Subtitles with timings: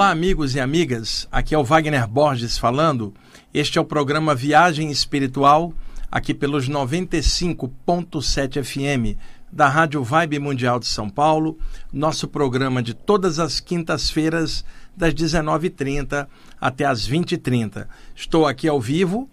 [0.00, 1.28] Olá, amigos e amigas.
[1.30, 3.12] Aqui é o Wagner Borges falando.
[3.52, 5.74] Este é o programa Viagem Espiritual,
[6.10, 9.18] aqui pelos 95.7 FM
[9.52, 11.58] da Rádio Vibe Mundial de São Paulo.
[11.92, 14.64] Nosso programa de todas as quintas-feiras,
[14.96, 16.26] das 19h30
[16.58, 17.86] até as 20h30.
[18.16, 19.28] Estou aqui ao vivo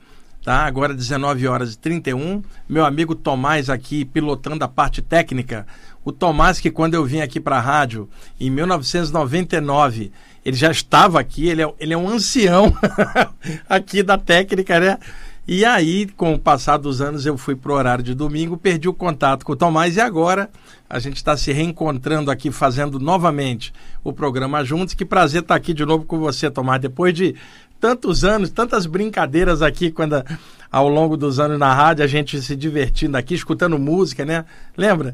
[0.48, 0.66] tá?
[0.66, 2.42] Agora 19 horas e 31.
[2.70, 5.68] Meu amigo Tomás aqui pilotando a parte técnica.
[6.06, 8.10] O Tomás que quando eu vim aqui para a rádio
[8.40, 10.10] em 1999,
[10.48, 12.74] ele já estava aqui, ele é, ele é um ancião
[13.68, 14.98] aqui da técnica, né?
[15.46, 18.94] E aí, com o passar dos anos, eu fui pro horário de domingo, perdi o
[18.94, 20.50] contato com o Tomás e agora
[20.90, 23.74] a gente está se reencontrando aqui, fazendo novamente
[24.06, 24.94] o programa juntos.
[24.94, 27.36] Que prazer estar aqui de novo com você, Tomás, depois de
[27.78, 30.24] tantos anos, tantas brincadeiras aqui, quando
[30.72, 34.46] ao longo dos anos na rádio, a gente se divertindo aqui, escutando música, né?
[34.78, 35.14] Lembra?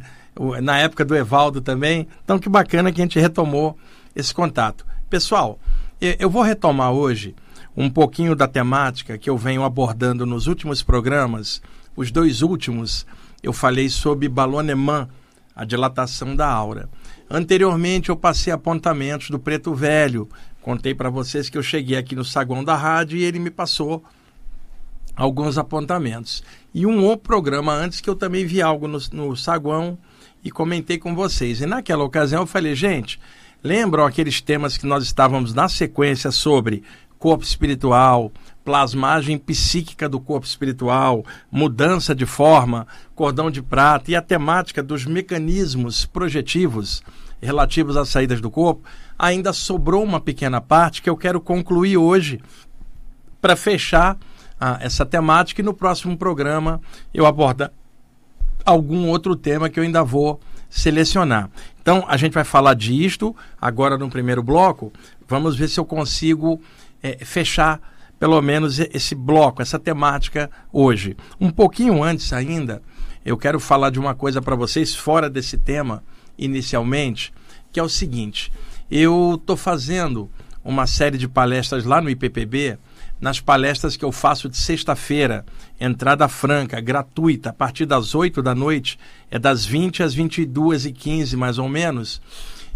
[0.62, 2.08] Na época do Evaldo também.
[2.24, 3.76] Então, que bacana que a gente retomou
[4.16, 4.93] esse contato.
[5.14, 5.60] Pessoal,
[6.02, 7.36] eu vou retomar hoje
[7.78, 11.62] um pouquinho da temática que eu venho abordando nos últimos programas.
[11.96, 13.06] Os dois últimos,
[13.44, 15.08] eu falei sobre balonemã,
[15.56, 16.90] a dilatação da aura.
[17.30, 20.28] Anteriormente, eu passei apontamentos do Preto Velho,
[20.64, 24.04] Contei para vocês que eu cheguei aqui no saguão da rádio e ele me passou
[25.16, 26.44] alguns apontamentos.
[26.74, 29.96] E um outro programa antes que eu também vi algo no, no saguão
[30.44, 31.62] e comentei com vocês.
[31.62, 33.20] E naquela ocasião eu falei, gente,
[33.64, 36.84] lembram aqueles temas que nós estávamos na sequência sobre
[37.18, 38.32] corpo espiritual,
[38.66, 45.06] plasmagem psíquica do corpo espiritual, mudança de forma, cordão de prata e a temática dos
[45.06, 47.02] mecanismos projetivos
[47.42, 48.84] relativos às saídas do corpo,
[49.18, 52.42] ainda sobrou uma pequena parte que eu quero concluir hoje
[53.40, 54.18] para fechar
[54.60, 56.82] ah, essa temática e no próximo programa
[57.14, 57.70] eu abordo
[58.66, 60.40] algum outro tema que eu ainda vou
[60.74, 61.52] selecionar.
[61.82, 64.92] Então a gente vai falar disto agora no primeiro bloco.
[65.28, 66.60] Vamos ver se eu consigo
[67.02, 67.80] é, fechar
[68.20, 71.16] pelo menos esse bloco, essa temática hoje.
[71.40, 72.82] Um pouquinho antes ainda,
[73.24, 76.04] eu quero falar de uma coisa para vocês fora desse tema
[76.38, 77.32] inicialmente,
[77.72, 78.52] que é o seguinte:
[78.90, 80.28] eu estou fazendo
[80.64, 82.80] uma série de palestras lá no IPPB,
[83.22, 85.46] nas palestras que eu faço de sexta-feira,
[85.80, 88.98] entrada franca, gratuita, a partir das 8 da noite,
[89.30, 92.22] é das 20 às 22 e 15 mais ou menos.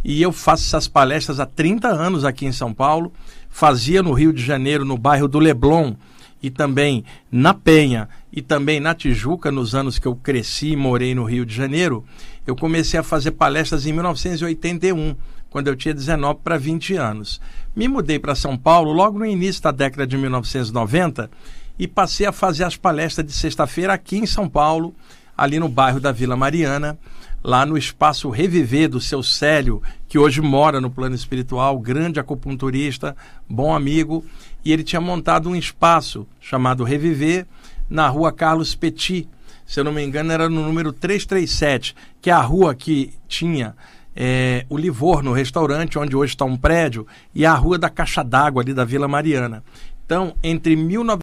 [0.04, 3.12] E eu faço essas palestras há 30 anos aqui em São Paulo,
[3.50, 5.96] fazia no Rio de Janeiro, no bairro do Leblon,
[6.42, 11.16] e também na Penha e também na Tijuca, nos anos que eu cresci e morei
[11.16, 12.06] no Rio de Janeiro,
[12.46, 15.16] eu comecei a fazer palestras em 1981,
[15.50, 17.42] quando eu tinha 19 para 20 anos.
[17.76, 21.30] Me mudei para São Paulo logo no início da década de 1990
[21.78, 24.96] e passei a fazer as palestras de sexta-feira aqui em São Paulo,
[25.38, 26.98] ali no bairro da Vila Mariana,
[27.44, 33.16] lá no espaço Reviver do seu Célio, que hoje mora no plano espiritual, grande acupunturista,
[33.48, 34.26] bom amigo,
[34.66, 37.46] e ele tinha montado um espaço chamado Reviver
[37.90, 39.30] na rua Carlos Petit.
[39.66, 43.76] Se eu não me engano, era no número 337, que é a rua que tinha
[44.16, 47.06] é, o Livorno, restaurante, onde hoje está um prédio,
[47.36, 49.64] e a Rua da Caixa d'Água, ali da Vila Mariana.
[50.04, 51.20] Então, entre 19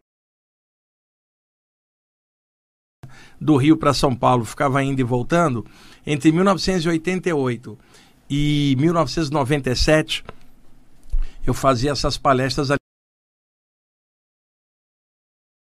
[3.39, 5.65] do Rio para São Paulo, ficava indo e voltando,
[6.05, 7.77] entre 1988
[8.29, 10.23] e 1997,
[11.45, 12.79] eu fazia essas palestras ali.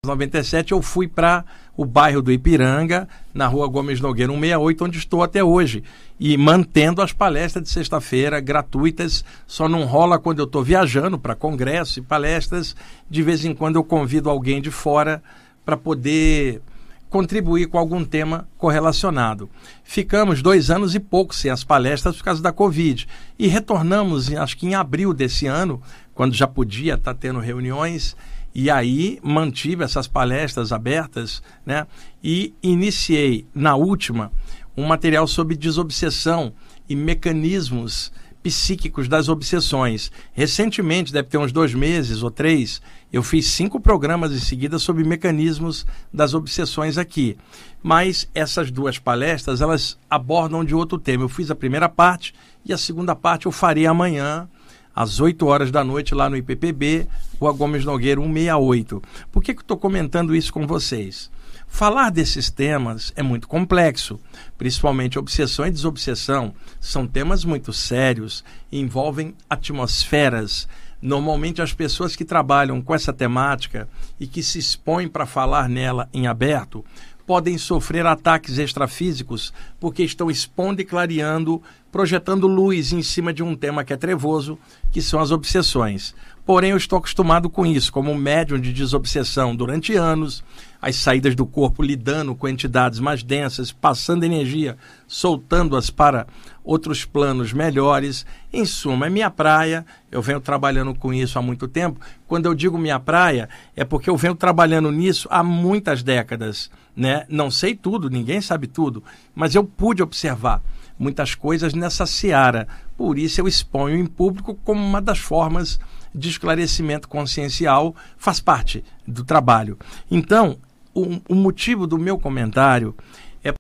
[0.06, 1.44] 97 eu fui para
[1.76, 5.84] o bairro do Ipiranga, na rua Gomes Nogueira 168, onde estou até hoje.
[6.20, 11.36] E mantendo as palestras de sexta-feira gratuitas, só não rola quando eu estou viajando para
[11.36, 12.76] congresso e palestras.
[13.10, 15.22] De vez em quando eu convido alguém de fora
[15.66, 16.62] para poder
[17.10, 19.50] contribuir com algum tema correlacionado.
[19.84, 23.08] Ficamos dois anos e pouco sem as palestras por causa da Covid.
[23.38, 25.82] E retornamos, acho que em abril desse ano,
[26.14, 28.16] quando já podia estar tá tendo reuniões
[28.54, 31.86] e aí mantive essas palestras abertas, né?
[32.24, 34.32] E iniciei na última
[34.76, 36.54] um material sobre desobsessão
[36.90, 40.12] e mecanismos psíquicos das obsessões.
[40.34, 42.82] Recentemente, deve ter uns dois meses ou três,
[43.12, 47.38] eu fiz cinco programas em seguida sobre mecanismos das obsessões aqui.
[47.82, 51.24] Mas essas duas palestras, elas abordam de outro tema.
[51.24, 52.34] Eu fiz a primeira parte
[52.66, 54.48] e a segunda parte eu farei amanhã
[54.94, 57.08] às 8 horas da noite lá no IPPB,
[57.40, 59.02] Rua Gomes Nogueira 168.
[59.32, 61.30] Por que, que eu estou comentando isso com vocês?
[61.68, 64.20] Falar desses temas é muito complexo,
[64.58, 66.54] principalmente obsessão e desobsessão.
[66.80, 70.68] São temas muito sérios envolvem atmosferas.
[71.02, 73.88] Normalmente, as pessoas que trabalham com essa temática
[74.20, 76.84] e que se expõem para falar nela em aberto
[77.28, 81.62] podem sofrer ataques extrafísicos porque estão expondo e clareando,
[81.92, 84.58] projetando luz em cima de um tema que é trevoso,
[84.92, 86.16] que são as obsessões.
[86.46, 90.42] Porém, eu estou acostumado com isso, como médium de desobsessão durante anos,
[90.82, 94.78] as saídas do corpo lidando com entidades mais densas, passando energia,
[95.08, 96.28] soltando-as para
[96.64, 98.26] outros planos melhores.
[98.52, 102.00] Em suma, é minha praia, eu venho trabalhando com isso há muito tempo.
[102.28, 106.70] Quando eu digo minha praia, é porque eu venho trabalhando nisso há muitas décadas.
[106.96, 107.26] Né?
[107.30, 109.04] Não sei tudo, ninguém sabe tudo,
[109.36, 110.62] mas eu pude observar
[110.98, 112.68] muitas coisas nessa seara.
[112.98, 115.80] Por isso eu exponho em público como uma das formas
[116.14, 119.78] de esclarecimento consciencial, faz parte do trabalho.
[120.10, 120.58] Então,
[120.98, 122.96] o, o motivo do meu comentário
[123.44, 123.54] é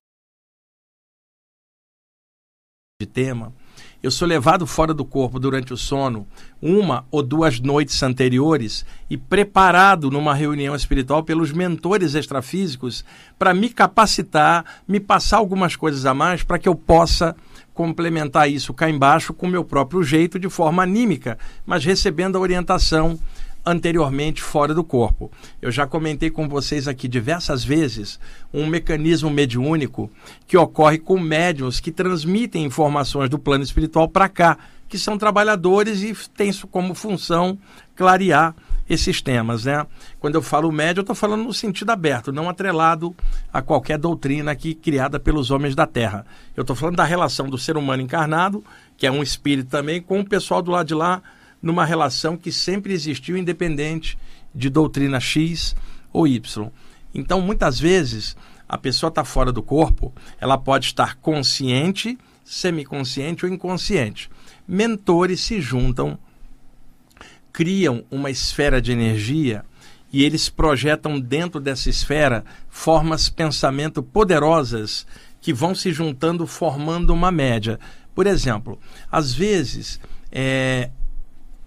[2.99, 3.53] de tema.
[4.01, 6.27] Eu sou levado fora do corpo durante o sono
[6.59, 13.05] uma ou duas noites anteriores e preparado numa reunião espiritual pelos mentores extrafísicos
[13.37, 17.35] para me capacitar, me passar algumas coisas a mais para que eu possa
[17.73, 22.41] complementar isso cá embaixo com o meu próprio jeito, de forma anímica, mas recebendo a
[22.41, 23.19] orientação
[23.67, 25.29] anteriormente fora do corpo.
[25.61, 28.17] Eu já comentei com vocês aqui diversas vezes
[28.53, 30.09] um mecanismo mediúnico
[30.47, 36.01] que ocorre com médiums que transmitem informações do plano espiritual para cá, que são trabalhadores
[36.01, 37.57] e tem como função
[37.93, 38.55] clarear
[38.89, 39.85] esses temas, né?
[40.17, 43.13] Quando eu falo médio, eu estou falando no sentido aberto, não atrelado
[43.51, 46.25] a qualquer doutrina aqui criada pelos homens da Terra.
[46.55, 48.63] Eu estou falando da relação do ser humano encarnado,
[48.95, 51.21] que é um espírito também, com o pessoal do lado de lá,
[51.61, 54.17] numa relação que sempre existiu, independente
[54.53, 55.75] de doutrina X
[56.11, 56.69] ou Y.
[57.13, 58.35] Então, muitas vezes,
[58.67, 64.29] a pessoa está fora do corpo, ela pode estar consciente, semiconsciente ou inconsciente.
[64.67, 66.19] Mentores se juntam
[67.57, 69.65] criam uma esfera de energia
[70.13, 75.07] e eles projetam dentro dessa esfera formas pensamento poderosas
[75.41, 77.79] que vão se juntando formando uma média.
[78.13, 78.79] Por exemplo,
[79.11, 79.99] às vezes
[80.31, 80.91] é,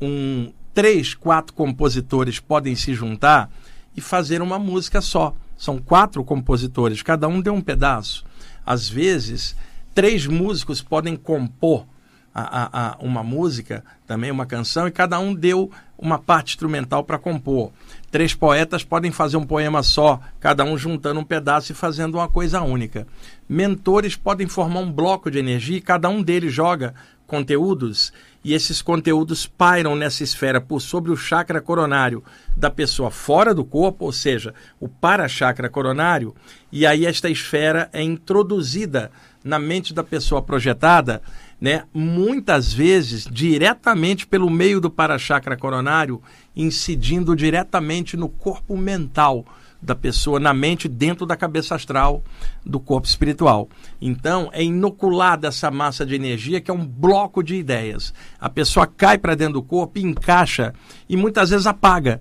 [0.01, 3.51] um, três, quatro compositores podem se juntar
[3.97, 5.35] e fazer uma música só.
[5.57, 8.25] São quatro compositores, cada um deu um pedaço.
[8.65, 9.55] Às vezes,
[9.95, 11.87] três músicos podem compor
[12.35, 17.05] a, a, a uma música, também uma canção, e cada um deu uma parte instrumental
[17.05, 17.73] para compor.
[18.11, 22.29] Três poetas podem fazer um poema só, cada um juntando um pedaço e fazendo uma
[22.29, 23.07] coisa única.
[23.49, 26.95] Mentores podem formar um bloco de energia e cada um deles joga
[27.27, 32.23] conteúdos e esses conteúdos pairam nessa esfera por sobre o chakra coronário
[32.57, 36.35] da pessoa fora do corpo, ou seja, o para-chakra coronário,
[36.73, 39.11] e aí esta esfera é introduzida
[39.45, 41.23] na mente da pessoa projetada
[41.61, 46.23] né, muitas vezes diretamente pelo meio do para-chakra coronário,
[46.57, 49.45] incidindo diretamente no corpo mental
[49.83, 52.23] da pessoa, na mente, dentro da cabeça astral
[52.65, 53.69] do corpo espiritual.
[54.01, 58.13] Então, é inoculada essa massa de energia que é um bloco de ideias.
[58.39, 60.75] A pessoa cai para dentro do corpo, encaixa
[61.09, 62.21] e muitas vezes apaga.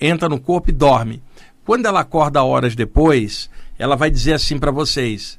[0.00, 1.22] Entra no corpo e dorme.
[1.64, 3.48] Quando ela acorda horas depois,
[3.78, 5.38] ela vai dizer assim para vocês: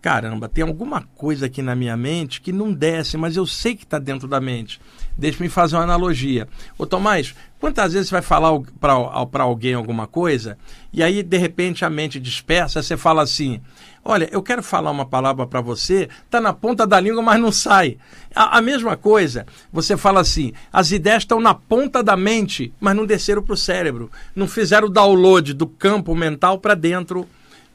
[0.00, 3.84] caramba, tem alguma coisa aqui na minha mente que não desce, mas eu sei que
[3.84, 4.80] está dentro da mente.
[5.16, 6.46] Deixa-me fazer uma analogia.
[6.76, 8.50] Ô Tomás, quantas vezes você vai falar
[8.80, 10.58] para alguém alguma coisa
[10.92, 13.60] e aí de repente a mente dispersa, você fala assim:
[14.08, 17.50] Olha, eu quero falar uma palavra para você, está na ponta da língua, mas não
[17.50, 17.98] sai.
[18.32, 22.94] A, a, mesma coisa, você fala assim: as ideias estão na ponta da mente, mas
[22.94, 24.08] não desceram para o cérebro.
[24.34, 27.26] Não fizeram o download do campo mental para dentro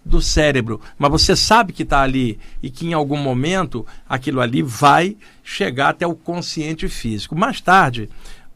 [0.03, 4.61] do cérebro, mas você sabe que está ali e que em algum momento aquilo ali
[4.61, 7.35] vai chegar até o consciente físico.
[7.35, 8.09] Mais tarde,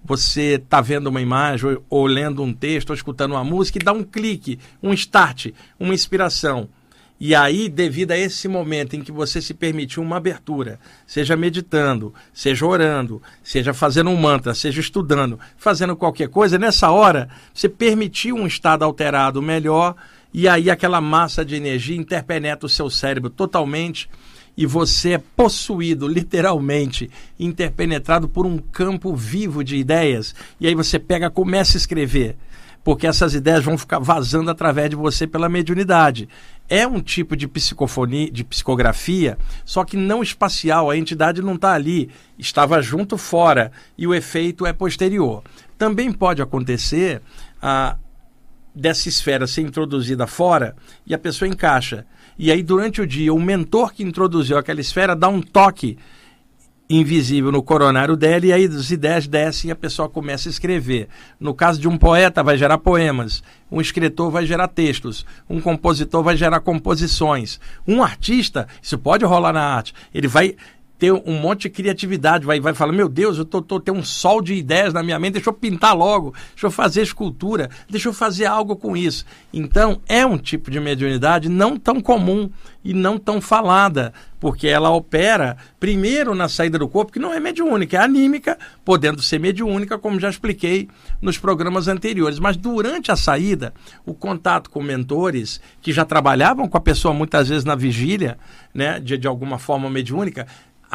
[0.03, 3.91] você está vendo uma imagem ou, lendo um texto ou escutando uma música e dá
[3.91, 5.47] um clique, um start,
[5.79, 6.69] uma inspiração.
[7.17, 12.13] E aí, devido a esse momento em que você se permitiu uma abertura, seja meditando,
[12.33, 18.35] seja orando, seja fazendo um mantra, seja estudando, fazendo qualquer coisa, nessa hora você permitiu
[18.35, 19.95] um estado alterado melhor
[20.37, 24.09] e aí aquela massa de energia interpenetra o seu cérebro totalmente
[24.57, 30.35] e você é possuído, literalmente, interpenetrado por um campo vivo de ideias.
[30.59, 32.35] E aí você pega, começa a escrever,
[32.83, 36.27] porque essas ideias vão ficar vazando através de você pela mediunidade.
[36.67, 40.91] É um tipo de psicofonia, de psicografia, só que não espacial.
[40.91, 45.43] A entidade não está ali, estava junto fora e o efeito é posterior.
[45.77, 47.21] Também pode acontecer
[47.61, 47.95] a
[48.75, 52.05] dessa esfera ser introduzida fora e a pessoa encaixa.
[52.37, 55.97] E aí, durante o dia, o mentor que introduziu aquela esfera dá um toque
[56.89, 61.07] invisível no coronário dela e aí as ideias descem e a pessoa começa a escrever.
[61.39, 63.41] No caso de um poeta, vai gerar poemas.
[63.71, 65.25] Um escritor vai gerar textos.
[65.49, 67.59] Um compositor vai gerar composições.
[67.87, 70.55] Um artista, isso pode rolar na arte, ele vai
[70.97, 74.03] ter um monte de criatividade, vai, vai falar, meu Deus, eu tô, tô tendo um
[74.03, 78.07] sol de ideias na minha mente, deixa eu pintar logo, deixa eu fazer escultura, deixa
[78.07, 79.25] eu fazer algo com isso.
[79.53, 82.49] Então, é um tipo de mediunidade não tão comum
[82.83, 87.39] e não tão falada, porque ela opera primeiro na saída do corpo, que não é
[87.39, 90.87] mediúnica, é anímica, podendo ser mediúnica, como já expliquei
[91.19, 92.37] nos programas anteriores.
[92.37, 93.73] Mas durante a saída,
[94.05, 98.37] o contato com mentores que já trabalhavam com a pessoa muitas vezes na vigília,
[98.71, 100.45] né, de, de alguma forma mediúnica,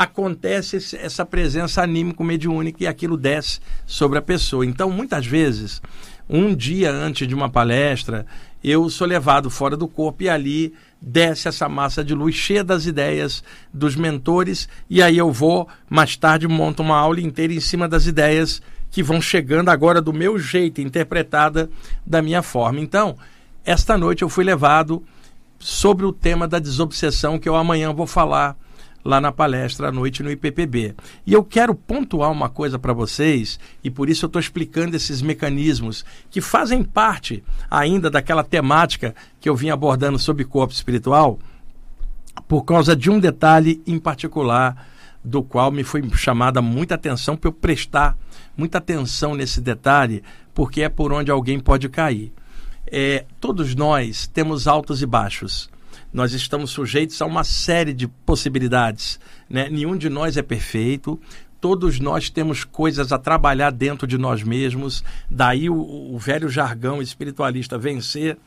[0.01, 4.65] acontece essa presença anímico-mediúnica e aquilo desce sobre a pessoa.
[4.65, 5.83] Então, muitas vezes,
[6.27, 8.25] um dia antes de uma palestra,
[8.65, 12.87] eu sou levado fora do corpo e ali desce essa massa de luz cheia das
[12.87, 17.87] ideias dos mentores e aí eu vou mais tarde monto uma aula inteira em cima
[17.87, 21.69] das ideias que vão chegando agora do meu jeito, interpretada
[22.07, 22.81] da minha forma.
[22.81, 23.19] Então,
[23.67, 25.05] esta noite eu fui levado
[25.59, 28.57] sobre o tema da desobsessão que eu amanhã vou falar
[29.05, 30.95] lá na palestra à noite no IPPB.
[31.27, 35.23] E eu quero pontuar uma coisa para vocês, e por isso eu estou explicando esses
[35.23, 41.39] mecanismos que fazem parte ainda daquela temática que eu vim abordando sobre corpo espiritual,
[42.47, 44.89] por causa de um detalhe em particular,
[45.23, 48.17] do qual me foi chamada muita atenção para eu prestar
[48.57, 50.23] muita atenção nesse detalhe,
[50.55, 52.33] porque é por onde alguém pode cair.
[52.87, 55.71] É, todos nós temos altos e baixos
[56.13, 59.21] nós estamos sujeitos a uma série de possibilidades.
[59.49, 59.69] Né?
[59.71, 61.21] Nenhum de nós é perfeito,
[61.61, 67.03] todos nós temos coisas a trabalhar dentro de nós mesmos, daí o, o, velho jargão
[67.03, 68.39] espiritualista vencer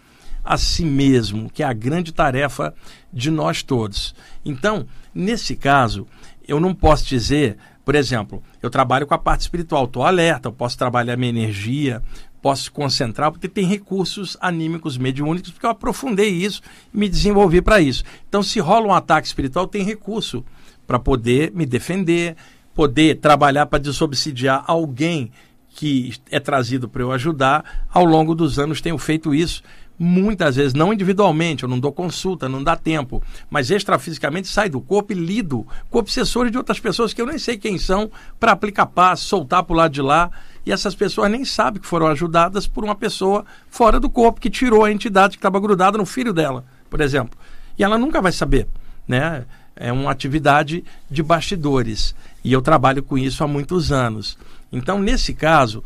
[0.44, 2.74] a si mesmo, que é a grande tarefa
[3.12, 4.14] de nós todos.
[4.44, 6.06] Então, nesse caso,
[6.46, 10.54] eu não posso dizer, por exemplo, eu trabalho com a parte espiritual, estou alerta, eu
[10.54, 12.02] posso trabalhar minha energia,
[12.44, 16.62] posso concentrar, porque tem recursos anímicos mediúnicos, porque eu aprofundei isso
[16.94, 18.04] e me desenvolvi para isso.
[18.28, 20.44] Então, se rola um ataque espiritual, tem recurso
[20.86, 22.36] para poder me defender,
[22.76, 25.32] poder trabalhar para desobsidiar alguém
[25.70, 27.88] que é trazido para eu ajudar.
[27.90, 29.64] Ao longo dos anos tenho feito isso
[29.98, 34.82] muitas vezes, não individualmente, eu não dou consulta, não dá tempo, mas extrafisicamente sai do
[34.82, 38.52] corpo e lido com obsessores de outras pessoas que eu nem sei quem são, para
[38.52, 40.32] aplicar paz, soltar para o lado de lá.
[40.66, 44.50] E essas pessoas nem sabem que foram ajudadas por uma pessoa fora do corpo que
[44.50, 47.38] tirou a entidade que estava grudada no filho dela, por exemplo.
[47.78, 48.68] E ela nunca vai saber,
[49.08, 49.46] né?
[49.76, 52.16] É uma atividade de bastidores.
[52.44, 54.38] E eu trabalho com isso há muitos anos.
[54.72, 55.84] Então, nesse caso,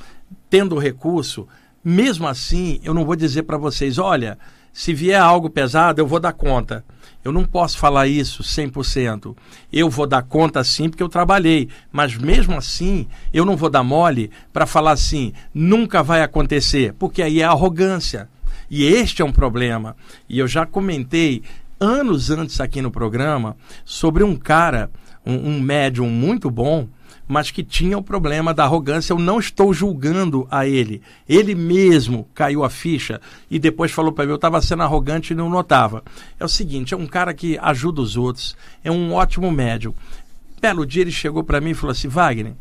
[0.49, 1.47] tendo recurso,
[1.83, 4.37] mesmo assim, eu não vou dizer para vocês, olha,
[4.77, 6.85] se vier algo pesado, eu vou dar conta.
[7.25, 9.35] Eu não posso falar isso 100%.
[9.73, 13.81] Eu vou dar conta sim porque eu trabalhei, mas mesmo assim, eu não vou dar
[13.81, 18.29] mole para falar assim, nunca vai acontecer, porque aí é arrogância.
[18.69, 19.95] E este é um problema.
[20.29, 21.41] E eu já comentei
[21.79, 24.91] anos antes aqui no programa sobre um cara,
[25.25, 26.87] um, um médium muito bom,
[27.27, 29.11] mas que tinha o problema da arrogância.
[29.11, 31.01] Eu não estou julgando a ele.
[31.27, 33.19] Ele mesmo caiu a ficha
[33.51, 36.03] e depois falou para mim: eu estava sendo arrogante e não notava.
[36.39, 39.93] É o seguinte: é um cara que ajuda os outros, é um ótimo médium.
[40.61, 42.53] Belo dia ele chegou para mim e falou assim: Wagner,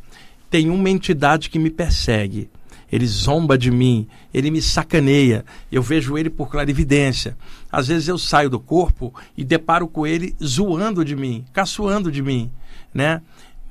[0.51, 2.51] tem uma entidade que me persegue.
[2.91, 5.45] Ele zomba de mim, ele me sacaneia.
[5.73, 7.37] Eu vejo ele por clarividência.
[7.71, 12.23] Às vezes eu saio do corpo e deparo com ele zoando de mim, caçoando de
[12.23, 12.51] mim,
[12.95, 13.21] né?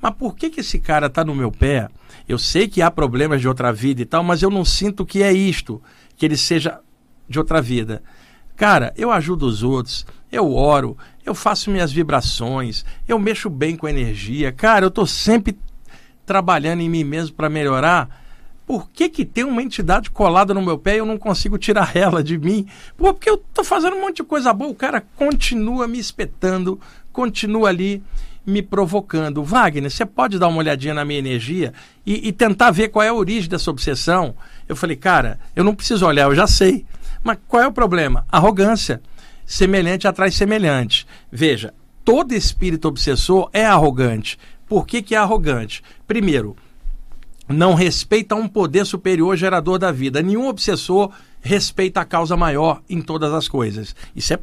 [0.06, 1.88] Mas por que, que esse cara está no meu pé?
[2.28, 5.20] Eu sei que há problemas de outra vida e tal, mas eu não sinto que
[5.20, 5.82] é isto,
[6.16, 6.78] que ele seja
[7.28, 8.04] de outra vida.
[8.54, 13.88] Cara, eu ajudo os outros, eu oro, eu faço minhas vibrações, eu mexo bem com
[13.88, 14.52] energia.
[14.52, 15.58] Cara, eu estou sempre
[16.24, 18.24] trabalhando em mim mesmo para melhorar.
[18.64, 21.90] Por que, que tem uma entidade colada no meu pé e eu não consigo tirar
[21.98, 22.64] ela de mim?
[22.96, 26.78] Pô, porque eu estou fazendo um monte de coisa boa, o cara continua me espetando,
[27.12, 28.04] continua ali
[28.46, 29.42] me provocando.
[29.42, 31.74] Wagner, você pode dar uma olhadinha na minha energia
[32.06, 34.36] e, e, tentar ver qual é a origem dessa obsessão?
[34.68, 36.86] Eu falei, cara, eu não preciso olhar, eu já sei.
[37.24, 38.24] Mas qual é o problema?
[38.30, 39.02] Arrogância.
[39.44, 41.06] Semelhante atrai semelhante.
[41.30, 41.74] Veja,
[42.04, 44.38] todo espírito obsessor é arrogante.
[44.68, 45.82] Por que, que é arrogante?
[46.06, 46.56] Primeiro,
[47.48, 50.22] não respeita um poder superior gerador da vida.
[50.22, 53.94] Nenhum obsessor respeita a causa maior em todas as coisas.
[54.14, 54.38] Isso é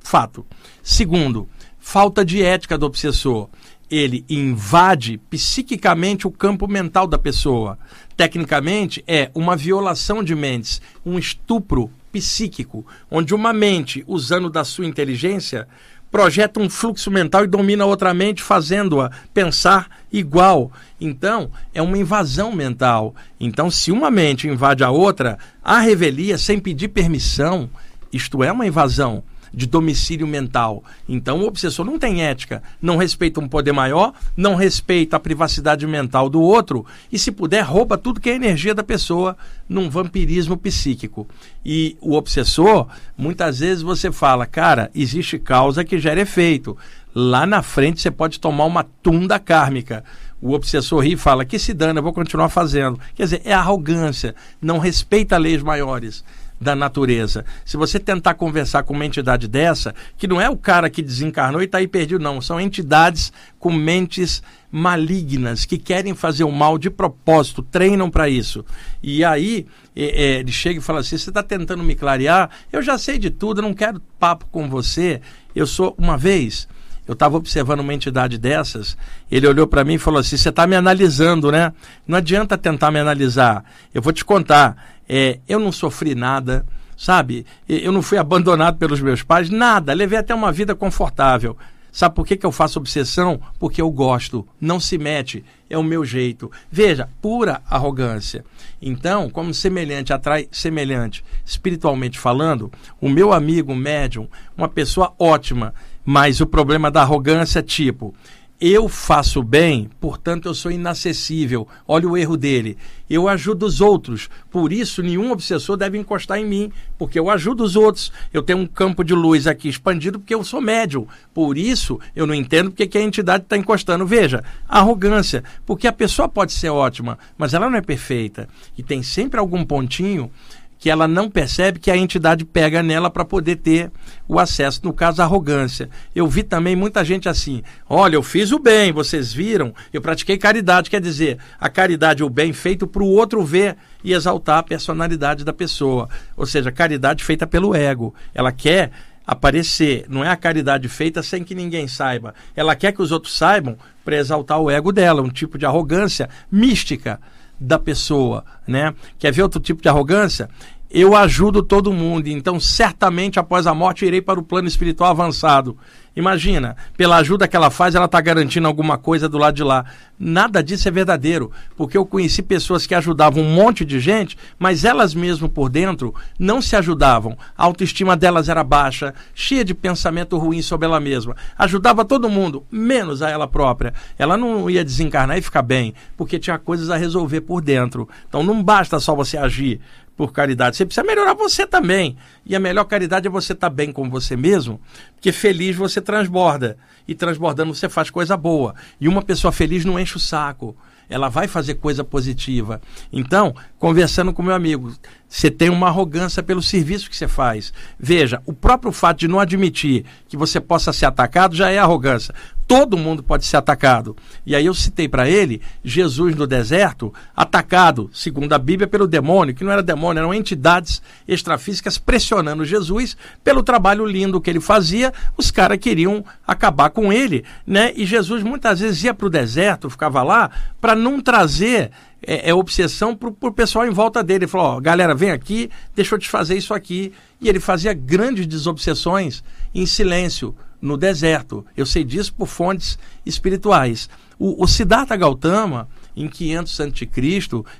[0.00, 0.46] fato.
[0.82, 1.48] Segundo,
[1.88, 3.48] falta de ética do obsessor.
[3.88, 7.78] Ele invade psiquicamente o campo mental da pessoa.
[8.16, 14.84] Tecnicamente, é uma violação de mentes, um estupro psíquico, onde uma mente, usando da sua
[14.84, 15.68] inteligência,
[16.10, 20.72] projeta um fluxo mental e domina outra mente, fazendo-a pensar igual.
[21.00, 23.14] Então, é uma invasão mental.
[23.38, 27.70] Então, se uma mente invade a outra, a revelia sem pedir permissão,
[28.12, 29.22] isto é uma invasão
[29.56, 30.84] de domicílio mental.
[31.08, 35.86] Então o obsessor não tem ética, não respeita um poder maior, não respeita a privacidade
[35.86, 39.34] mental do outro e, se puder, rouba tudo que é energia da pessoa
[39.66, 41.26] num vampirismo psíquico.
[41.64, 42.86] E o obsessor,
[43.16, 46.76] muitas vezes você fala, cara, existe causa que gera efeito.
[47.14, 50.04] Lá na frente você pode tomar uma tunda kármica.
[50.38, 53.00] O obsessor ri e fala, que se dana, eu vou continuar fazendo.
[53.14, 56.22] Quer dizer, é arrogância, não respeita leis maiores
[56.60, 57.44] da natureza.
[57.64, 61.60] Se você tentar conversar com uma entidade dessa, que não é o cara que desencarnou
[61.60, 62.40] e está aí perdido, não.
[62.40, 68.64] São entidades com mentes malignas que querem fazer o mal de propósito, treinam para isso.
[69.02, 72.50] E aí é, é, ele chega e fala assim: você está tentando me clarear?
[72.72, 75.20] Eu já sei de tudo, eu não quero papo com você.
[75.54, 76.68] Eu sou uma vez.
[77.06, 78.96] Eu estava observando uma entidade dessas,
[79.30, 81.72] ele olhou para mim e falou assim: Você está me analisando, né?
[82.06, 83.64] Não adianta tentar me analisar.
[83.94, 84.76] Eu vou te contar.
[85.08, 87.46] É, eu não sofri nada, sabe?
[87.68, 89.92] Eu não fui abandonado pelos meus pais, nada.
[89.92, 91.56] Levei até uma vida confortável.
[91.96, 93.40] Sabe por que, que eu faço obsessão?
[93.58, 94.46] Porque eu gosto.
[94.60, 95.42] Não se mete.
[95.70, 96.50] É o meu jeito.
[96.70, 98.44] Veja, pura arrogância.
[98.82, 102.70] Então, como semelhante atrai semelhante, espiritualmente falando,
[103.00, 105.72] o meu amigo médium, uma pessoa ótima,
[106.06, 108.14] mas o problema da arrogância, tipo,
[108.60, 111.68] eu faço bem, portanto eu sou inacessível.
[111.86, 112.78] Olha o erro dele.
[113.08, 117.62] Eu ajudo os outros, por isso nenhum obsessor deve encostar em mim, porque eu ajudo
[117.62, 118.10] os outros.
[118.32, 121.06] Eu tenho um campo de luz aqui expandido porque eu sou médium.
[121.34, 124.06] Por isso eu não entendo porque que a entidade está encostando.
[124.06, 128.48] Veja, arrogância, porque a pessoa pode ser ótima, mas ela não é perfeita.
[128.78, 130.30] E tem sempre algum pontinho
[130.78, 133.90] que ela não percebe que a entidade pega nela para poder ter
[134.28, 135.88] o acesso, no caso, arrogância.
[136.14, 140.36] Eu vi também muita gente assim: olha, eu fiz o bem, vocês viram, eu pratiquei
[140.36, 140.90] caridade.
[140.90, 145.44] Quer dizer, a caridade, o bem feito para o outro ver e exaltar a personalidade
[145.44, 146.08] da pessoa.
[146.36, 148.14] Ou seja, caridade feita pelo ego.
[148.34, 148.90] Ela quer
[149.26, 152.32] aparecer, não é a caridade feita sem que ninguém saiba.
[152.54, 156.28] Ela quer que os outros saibam para exaltar o ego dela, um tipo de arrogância
[156.50, 157.20] mística
[157.58, 158.94] da pessoa, né?
[159.18, 160.48] Quer ver outro tipo de arrogância?
[160.88, 165.76] Eu ajudo todo mundo, então certamente após a morte irei para o plano espiritual avançado.
[166.14, 169.84] Imagina, pela ajuda que ela faz, ela está garantindo alguma coisa do lado de lá.
[170.18, 174.84] Nada disso é verdadeiro, porque eu conheci pessoas que ajudavam um monte de gente, mas
[174.84, 177.36] elas mesmo por dentro não se ajudavam.
[177.58, 181.36] A autoestima delas era baixa, cheia de pensamento ruim sobre ela mesma.
[181.58, 183.92] Ajudava todo mundo, menos a ela própria.
[184.16, 188.08] Ela não ia desencarnar e ficar bem, porque tinha coisas a resolver por dentro.
[188.26, 189.80] Então não basta só você agir
[190.16, 190.76] por caridade.
[190.76, 192.16] Você precisa melhorar você também.
[192.44, 194.80] E a melhor caridade é você estar tá bem com você mesmo,
[195.14, 196.76] porque feliz você transborda.
[197.06, 198.74] E transbordando você faz coisa boa.
[199.00, 200.76] E uma pessoa feliz não enche o saco.
[201.08, 202.80] Ela vai fazer coisa positiva.
[203.12, 204.92] Então, conversando com meu amigo,
[205.28, 207.72] você tem uma arrogância pelo serviço que você faz.
[207.96, 212.34] Veja, o próprio fato de não admitir que você possa ser atacado já é arrogância
[212.66, 214.16] todo mundo pode ser atacado.
[214.44, 219.54] E aí eu citei para ele Jesus no deserto, atacado, segundo a Bíblia, pelo demônio,
[219.54, 225.12] que não era demônio, eram entidades extrafísicas pressionando Jesus pelo trabalho lindo que ele fazia.
[225.36, 227.92] Os caras queriam acabar com ele, né?
[227.94, 230.50] E Jesus muitas vezes ia para o deserto, ficava lá,
[230.80, 231.90] para não trazer
[232.22, 234.44] é, é, obsessão para o pessoal em volta dele.
[234.44, 237.12] Ele falou: ó, galera, vem aqui, deixa eu te fazer isso aqui.
[237.40, 241.64] E ele fazia grandes desobsessões em silêncio no deserto.
[241.76, 244.08] Eu sei disso por fontes espirituais.
[244.38, 247.08] O, o Siddhartha Gautama, em 500 a.C.,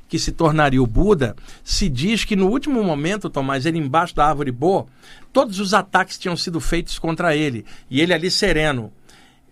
[0.09, 4.27] que se tornaria o Buda, se diz que no último momento, Tomás, ele embaixo da
[4.27, 4.89] árvore Bo,
[5.33, 8.93] todos os ataques tinham sido feitos contra ele, e ele ali sereno.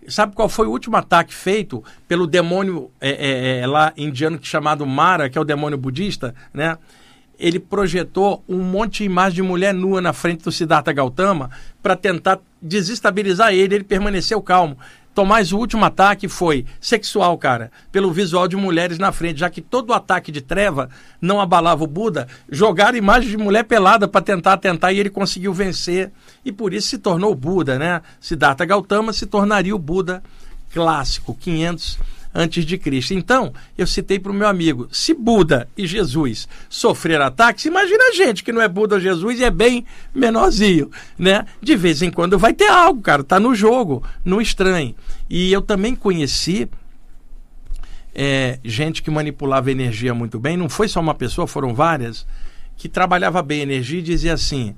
[0.07, 4.85] Sabe qual foi o último ataque feito pelo demônio é, é, é, lá indiano chamado
[4.85, 6.77] Mara, que é o demônio budista, né?
[7.39, 11.49] ele projetou um monte de imagem de mulher nua na frente do Siddhartha Gautama
[11.81, 13.75] para tentar desestabilizar ele.
[13.75, 14.77] Ele permaneceu calmo.
[15.13, 19.61] Tomás, o último ataque foi sexual, cara, pelo visual de mulheres na frente, já que
[19.61, 20.89] todo ataque de treva
[21.21, 25.53] não abalava o Buda, jogaram imagem de mulher pelada para tentar atentar e ele conseguiu
[25.53, 26.11] vencer.
[26.43, 28.01] E por isso se tornou Buda, né?
[28.19, 30.21] Siddhartha Gautama se tornaria o Buda
[30.73, 31.97] clássico, 500
[32.35, 33.13] antes de Cristo.
[33.13, 38.13] Então, eu citei para o meu amigo, se Buda e Jesus sofreram ataques, imagina a
[38.13, 41.45] gente que não é Buda ou Jesus e é bem menorzinho, né?
[41.61, 44.95] De vez em quando vai ter algo, cara, tá no jogo, não estranhe.
[45.29, 46.69] E eu também conheci
[48.13, 52.27] é, gente que manipulava energia muito bem, não foi só uma pessoa, foram várias,
[52.75, 54.75] que trabalhava bem energia e dizia assim,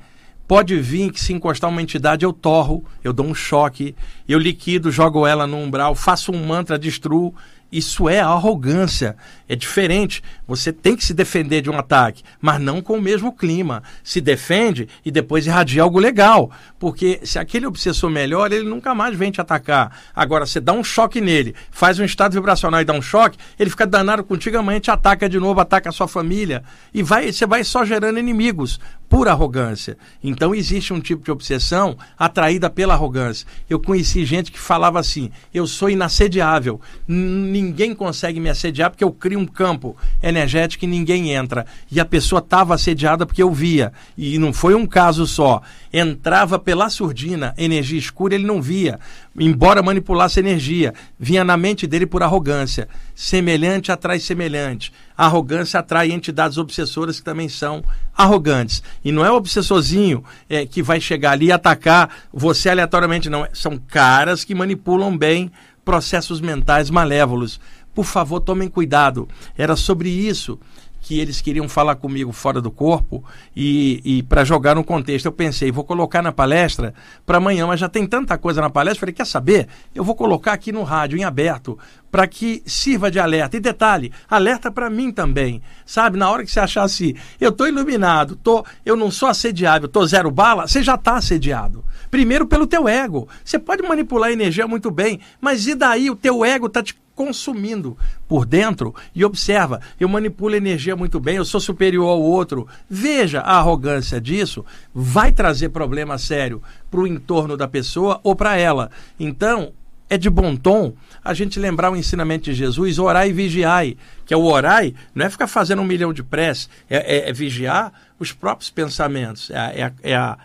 [0.48, 3.94] Pode vir que se encostar uma entidade eu torro, eu dou um choque,
[4.28, 7.36] eu liquido, jogo ela no umbral, faço um mantra, destruo.
[7.70, 9.18] Isso é arrogância.
[9.50, 10.22] É diferente.
[10.48, 13.82] Você tem que se defender de um ataque, mas não com o mesmo clima.
[14.04, 16.52] Se defende e depois irradia algo legal.
[16.78, 19.98] Porque se aquele obsessor melhora, ele nunca mais vem te atacar.
[20.14, 23.70] Agora, você dá um choque nele, faz um estado vibracional e dá um choque, ele
[23.70, 26.64] fica danado contigo, amanhã te ataca de novo, ataca a sua família.
[26.94, 29.98] E vai, você vai só gerando inimigos por arrogância.
[30.22, 33.48] Então existe um tipo de obsessão atraída pela arrogância.
[33.70, 39.12] Eu conheci gente que falava assim: eu sou inassediável, ninguém consegue me assediar porque eu
[39.12, 41.66] crio um campo energético e ninguém entra.
[41.92, 43.94] E a pessoa estava assediada porque eu via.
[44.18, 45.62] E não foi um caso só.
[45.92, 49.00] Entrava pela surdina, energia escura, ele não via,
[49.38, 50.94] embora manipulasse energia.
[51.20, 52.88] Vinha na mente dele por arrogância.
[53.16, 54.92] Semelhante atrai semelhante.
[55.18, 57.84] arrogância atrai entidades obsessoras que também são
[58.16, 58.84] arrogantes.
[59.04, 63.48] E não é o obsessorzinho é, que vai chegar ali e atacar você aleatoriamente, não.
[63.54, 65.52] São caras que manipulam bem
[65.88, 67.62] processos mentais malévolos.
[67.98, 69.28] Por favor, tomem cuidado.
[69.58, 70.60] Era sobre isso
[71.02, 73.24] que eles queriam falar comigo fora do corpo
[73.56, 75.26] e, e para jogar no contexto.
[75.26, 76.94] Eu pensei, vou colocar na palestra
[77.26, 79.00] para amanhã, mas já tem tanta coisa na palestra.
[79.00, 79.68] Falei, quer saber?
[79.96, 81.76] Eu vou colocar aqui no rádio, em aberto,
[82.12, 83.58] para que sirva de alerta.
[83.58, 85.60] E detalhe, alerta para mim também.
[85.84, 89.88] Sabe, na hora que você achar assim, eu estou iluminado, tô, eu não sou assediável,
[89.88, 91.84] estou zero bala, você já está assediado.
[92.12, 93.28] Primeiro pelo teu ego.
[93.44, 96.96] Você pode manipular a energia muito bem, mas e daí o teu ego está te
[97.18, 102.68] consumindo por dentro e observa, eu manipulo energia muito bem, eu sou superior ao outro.
[102.88, 108.56] Veja a arrogância disso, vai trazer problema sério para o entorno da pessoa ou para
[108.56, 108.92] ela.
[109.20, 109.74] Então,
[110.08, 114.34] é de bom tom a gente lembrar o ensinamento de Jesus, orai e vigiai, que
[114.34, 117.92] é o orai, não é ficar fazendo um milhão de prece, é, é, é vigiar
[118.20, 120.38] os próprios pensamentos, é, é, é a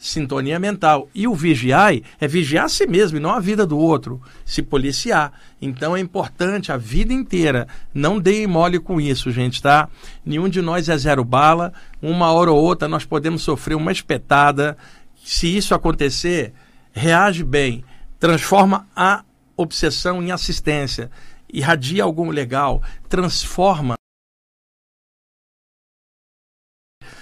[0.00, 1.08] sintonia mental.
[1.14, 4.62] E o vigiai é vigiar a si mesmo e não a vida do outro, se
[4.62, 5.32] policiar.
[5.60, 7.68] Então é importante a vida inteira.
[7.92, 9.88] Não deem mole com isso, gente, tá?
[10.24, 11.74] Nenhum de nós é zero bala.
[12.00, 14.76] Uma hora ou outra nós podemos sofrer uma espetada.
[15.22, 16.54] Se isso acontecer,
[16.92, 17.84] reage bem.
[18.18, 19.22] Transforma a
[19.54, 21.10] obsessão em assistência.
[21.52, 22.82] Irradia algum legal.
[23.06, 23.96] Transforma.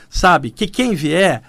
[0.09, 1.43] Sabe que quem vier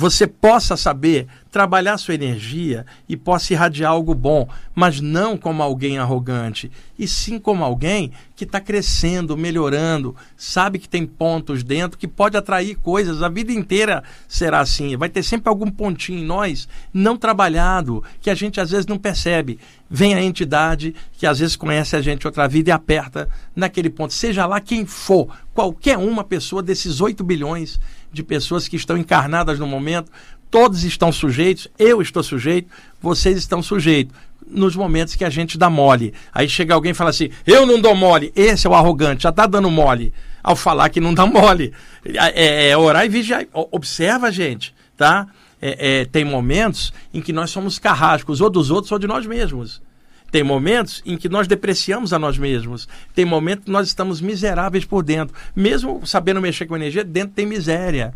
[0.00, 5.98] você possa saber trabalhar sua energia e possa irradiar algo bom, mas não como alguém
[5.98, 12.08] arrogante, e sim como alguém que está crescendo, melhorando, sabe que tem pontos dentro que
[12.08, 13.22] pode atrair coisas.
[13.22, 14.96] A vida inteira será assim.
[14.96, 18.96] Vai ter sempre algum pontinho em nós não trabalhado que a gente às vezes não
[18.96, 19.58] percebe.
[19.90, 24.14] Vem a entidade que às vezes conhece a gente outra vida e aperta naquele ponto.
[24.14, 27.78] Seja lá quem for, qualquer uma pessoa desses 8 bilhões
[28.12, 30.10] de pessoas que estão encarnadas no momento,
[30.50, 32.68] todos estão sujeitos, eu estou sujeito,
[33.00, 34.14] vocês estão sujeitos
[34.46, 36.12] nos momentos que a gente dá mole.
[36.34, 38.32] Aí chega alguém e fala assim: eu não dou mole.
[38.34, 40.12] Esse é o arrogante, já está dando mole.
[40.42, 41.72] Ao falar que não dá mole.
[42.04, 43.46] É, é, é orar e vigiar.
[43.52, 45.26] Observa, gente, tá?
[45.60, 49.26] É, é, tem momentos em que nós somos carrascos, ou dos outros ou de nós
[49.26, 49.82] mesmos.
[50.30, 52.88] Tem momentos em que nós depreciamos a nós mesmos.
[53.14, 55.34] Tem momentos que nós estamos miseráveis por dentro.
[55.54, 58.14] Mesmo sabendo mexer com energia, dentro tem miséria.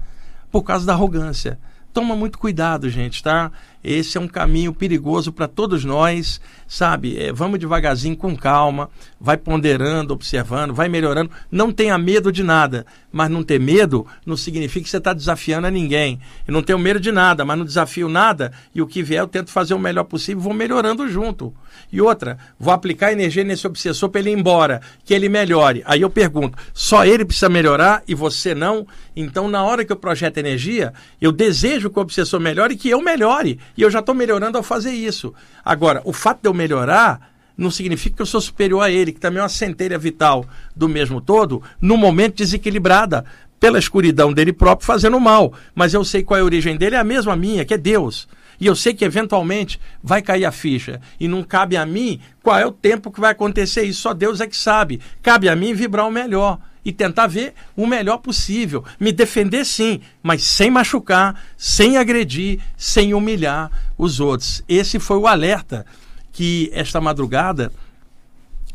[0.51, 1.59] Por causa da arrogância.
[1.93, 3.53] Toma muito cuidado, gente, tá?
[3.85, 7.19] Esse é um caminho perigoso para todos nós, sabe?
[7.19, 8.89] É, vamos devagarzinho, com calma,
[9.21, 11.31] vai ponderando, observando, vai melhorando.
[11.51, 15.67] Não tenha medo de nada, mas não ter medo não significa que você está desafiando
[15.67, 16.19] a ninguém.
[16.49, 19.29] Eu não tenho medo de nada, mas não desafio nada e o que vier eu
[19.29, 21.55] tento fazer o melhor possível, vou melhorando junto.
[21.93, 25.83] E outra, vou aplicar energia nesse obsessor para ele ir embora, que ele melhore.
[25.85, 28.87] Aí eu pergunto, só ele precisa melhorar e você não?
[29.15, 32.89] Então, na hora que eu projeto energia, eu desejo que o obsessor melhore e que
[32.89, 33.59] eu melhore.
[33.77, 35.35] E eu já estou melhorando ao fazer isso.
[35.65, 39.21] Agora, o fato de eu melhorar não significa que eu sou superior a ele, que
[39.21, 43.25] também é uma centelha vital do mesmo todo, no momento desequilibrada
[43.61, 45.53] pela escuridão dele próprio fazendo mal.
[45.75, 48.29] Mas eu sei qual é a origem dele, é a mesma minha, que é Deus.
[48.61, 51.01] E eu sei que eventualmente vai cair a ficha.
[51.19, 54.03] E não cabe a mim qual é o tempo que vai acontecer isso.
[54.03, 55.01] Só Deus é que sabe.
[55.23, 58.85] Cabe a mim vibrar o melhor e tentar ver o melhor possível.
[59.01, 64.63] Me defender sim, mas sem machucar, sem agredir, sem humilhar os outros.
[64.69, 65.87] Esse foi o alerta
[66.33, 67.73] que esta madrugada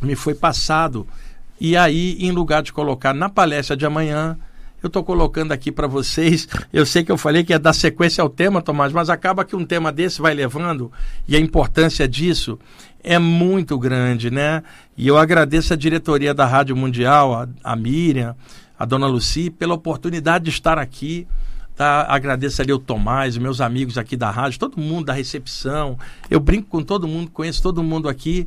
[0.02, 1.08] me foi passado.
[1.60, 4.38] E aí, em lugar de colocar na palestra de amanhã,
[4.82, 6.48] eu estou colocando aqui para vocês.
[6.72, 9.56] Eu sei que eu falei que ia dar sequência ao tema, Tomás, mas acaba que
[9.56, 10.92] um tema desse vai levando
[11.28, 12.60] e a importância disso
[13.04, 14.64] é muito grande, né?
[14.98, 18.36] E eu agradeço a diretoria da Rádio Mundial, a, a Miriam,
[18.78, 21.28] a dona Luci, pela oportunidade de estar aqui
[21.80, 22.06] Tá?
[22.10, 25.98] Agradeço ali o Tomás, meus amigos aqui da rádio, todo mundo da recepção.
[26.30, 28.46] Eu brinco com todo mundo, conheço todo mundo aqui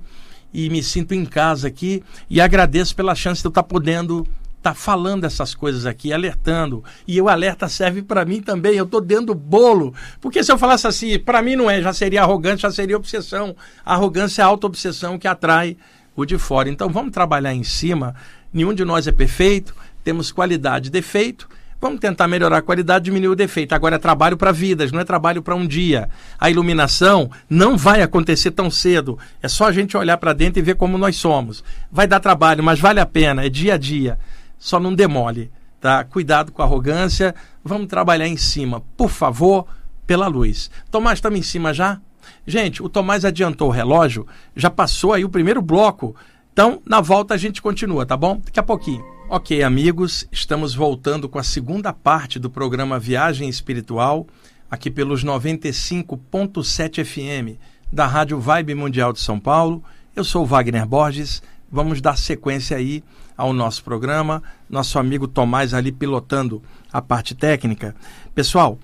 [0.53, 4.27] e me sinto em casa aqui e agradeço pela chance de eu estar podendo
[4.63, 6.85] estar falando essas coisas aqui, alertando.
[7.07, 9.93] E o alerta serve para mim também, eu estou dentro do bolo.
[10.21, 13.57] Porque se eu falasse assim, para mim não é, já seria arrogante, já seria obsessão.
[13.85, 15.77] Arrogância é a auto-obsessão que atrai
[16.15, 16.69] o de fora.
[16.69, 18.15] Então vamos trabalhar em cima.
[18.53, 21.49] Nenhum de nós é perfeito, temos qualidade e defeito.
[21.81, 23.75] Vamos tentar melhorar a qualidade, diminuir o defeito.
[23.75, 26.09] Agora é trabalho para vidas, não é trabalho para um dia.
[26.39, 29.19] A iluminação não vai acontecer tão cedo.
[29.43, 31.65] É só a gente olhar para dentro e ver como nós somos.
[31.91, 34.17] Vai dar trabalho, mas vale a pena, é dia a dia.
[34.63, 36.05] Só não demole, tá?
[36.05, 37.35] Cuidado com a arrogância.
[37.65, 39.67] Vamos trabalhar em cima, por favor,
[40.07, 40.71] pela luz.
[40.89, 42.01] Tomás, estamos em cima já?
[42.47, 46.15] Gente, o Tomás adiantou o relógio, já passou aí o primeiro bloco.
[46.53, 48.41] Então, na volta a gente continua, tá bom?
[48.45, 49.05] Daqui a pouquinho.
[49.29, 54.29] Ok, amigos, estamos voltando com a segunda parte do programa Viagem Espiritual,
[54.71, 57.59] aqui pelos 95.7 FM
[57.93, 59.83] da Rádio Vibe Mundial de São Paulo.
[60.15, 61.43] Eu sou Wagner Borges.
[61.69, 63.03] Vamos dar sequência aí
[63.37, 64.43] ao nosso programa.
[64.69, 67.95] Nosso amigo Tomás ali pilotando a parte técnica.
[68.35, 68.79] Pessoal,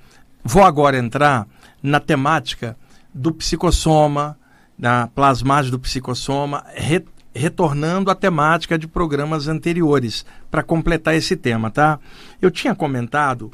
[0.44, 1.46] vou agora entrar
[1.82, 2.76] na temática
[3.12, 4.38] do psicossoma,
[4.78, 6.64] da plasmagem do psicossoma,
[7.34, 11.98] retornando à temática de programas anteriores, para completar esse tema, tá?
[12.40, 13.50] Eu tinha comentado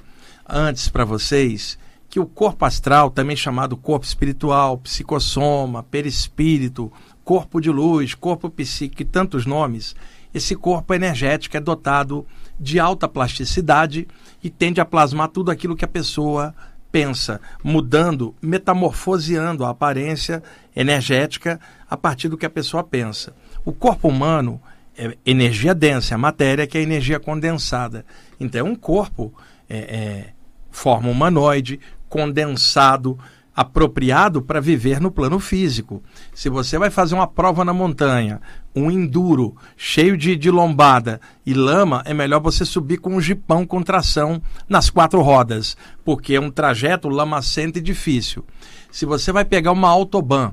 [0.48, 1.78] antes para vocês
[2.08, 6.92] que o corpo astral, também chamado corpo espiritual, psicossoma, perispírito,
[7.24, 9.96] corpo de luz, corpo psíquico tantos nomes,
[10.34, 12.26] esse corpo energético é dotado
[12.58, 14.08] de alta plasticidade
[14.42, 16.52] e tende a plasmar tudo aquilo que a pessoa
[16.90, 20.42] pensa, mudando, metamorfoseando a aparência
[20.76, 23.34] energética a partir do que a pessoa pensa.
[23.64, 24.60] O corpo humano
[24.96, 28.04] é energia densa, é a matéria que é energia condensada.
[28.38, 29.32] Então, é um corpo,
[29.68, 30.28] é, é,
[30.70, 33.18] forma humanoide, condensado,
[33.54, 36.02] apropriado para viver no plano físico.
[36.34, 38.40] Se você vai fazer uma prova na montanha,
[38.74, 43.64] um enduro cheio de, de lombada e lama, é melhor você subir com um jipão
[43.64, 48.44] com tração nas quatro rodas, porque é um trajeto lamacento e difícil.
[48.90, 50.52] Se você vai pegar uma autobahn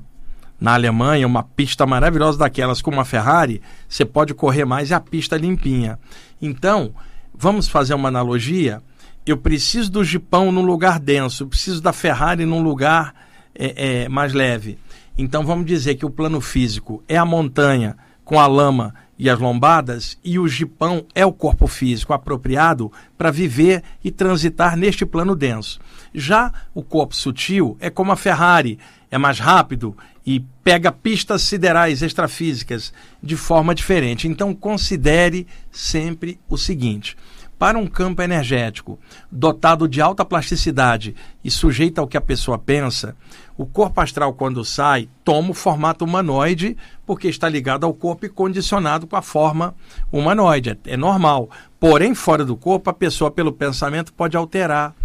[0.59, 4.99] na Alemanha, uma pista maravilhosa daquelas com uma Ferrari, você pode correr mais e a
[4.99, 5.97] pista limpinha.
[6.39, 6.93] Então,
[7.33, 8.83] vamos fazer uma analogia.
[9.25, 13.13] Eu preciso do jipão num lugar denso, eu preciso da Ferrari num lugar
[13.53, 14.77] é, é, mais leve.
[15.17, 19.37] Então, vamos dizer que o plano físico é a montanha com a lama e as
[19.37, 25.35] lombadas, e o jipão é o corpo físico apropriado para viver e transitar neste plano
[25.35, 25.79] denso.
[26.11, 28.79] Já o corpo sutil é como a Ferrari,
[29.11, 34.27] é mais rápido e pega pistas siderais extrafísicas de forma diferente.
[34.27, 37.15] Então considere sempre o seguinte:
[37.61, 38.99] para um campo energético
[39.31, 43.15] dotado de alta plasticidade e sujeito ao que a pessoa pensa,
[43.55, 48.29] o corpo astral, quando sai, toma o formato humanoide, porque está ligado ao corpo e
[48.29, 49.75] condicionado com a forma
[50.11, 50.71] humanoide.
[50.71, 51.51] É, é normal.
[51.79, 54.95] Porém, fora do corpo, a pessoa, pelo pensamento, pode alterar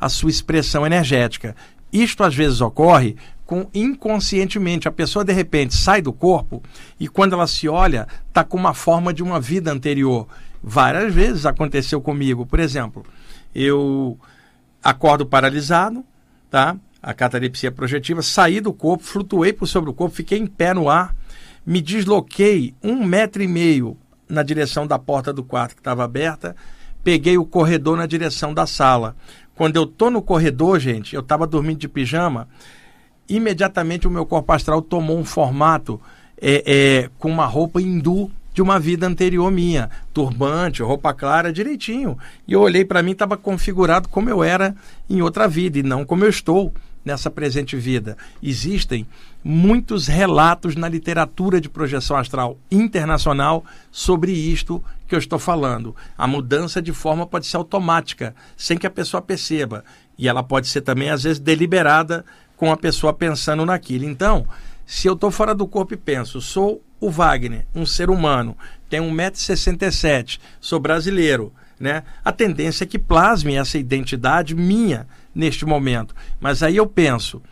[0.00, 1.54] a sua expressão energética.
[1.92, 4.88] Isto às vezes ocorre com inconscientemente.
[4.88, 6.62] A pessoa de repente sai do corpo
[6.98, 10.26] e quando ela se olha, está com uma forma de uma vida anterior.
[10.68, 12.44] Várias vezes aconteceu comigo.
[12.44, 13.06] Por exemplo,
[13.54, 14.18] eu
[14.82, 16.04] acordo paralisado,
[16.50, 16.76] tá?
[17.00, 20.90] A catalepsia projetiva, saí do corpo, flutuei por sobre o corpo, fiquei em pé no
[20.90, 21.14] ar,
[21.64, 23.96] me desloquei um metro e meio
[24.28, 26.56] na direção da porta do quarto que estava aberta,
[27.04, 29.14] peguei o corredor na direção da sala.
[29.54, 32.48] Quando eu tô no corredor, gente, eu estava dormindo de pijama,
[33.28, 36.00] imediatamente o meu corpo astral tomou um formato
[36.42, 42.16] é, é, com uma roupa hindu de uma vida anterior minha, turbante, roupa clara, direitinho.
[42.48, 44.74] E eu olhei para mim, estava configurado como eu era
[45.10, 46.72] em outra vida e não como eu estou
[47.04, 48.16] nessa presente vida.
[48.42, 49.06] Existem
[49.44, 55.94] muitos relatos na literatura de projeção astral internacional sobre isto que eu estou falando.
[56.16, 59.84] A mudança de forma pode ser automática, sem que a pessoa perceba.
[60.16, 62.24] E ela pode ser também, às vezes, deliberada
[62.56, 64.06] com a pessoa pensando naquilo.
[64.06, 64.46] Então,
[64.86, 68.56] se eu estou fora do corpo e penso, sou o Wagner, um ser humano,
[68.88, 72.02] tem 1,67m, sou brasileiro, né?
[72.24, 76.14] A tendência é que plasme essa identidade minha neste momento.
[76.40, 77.42] Mas aí eu penso,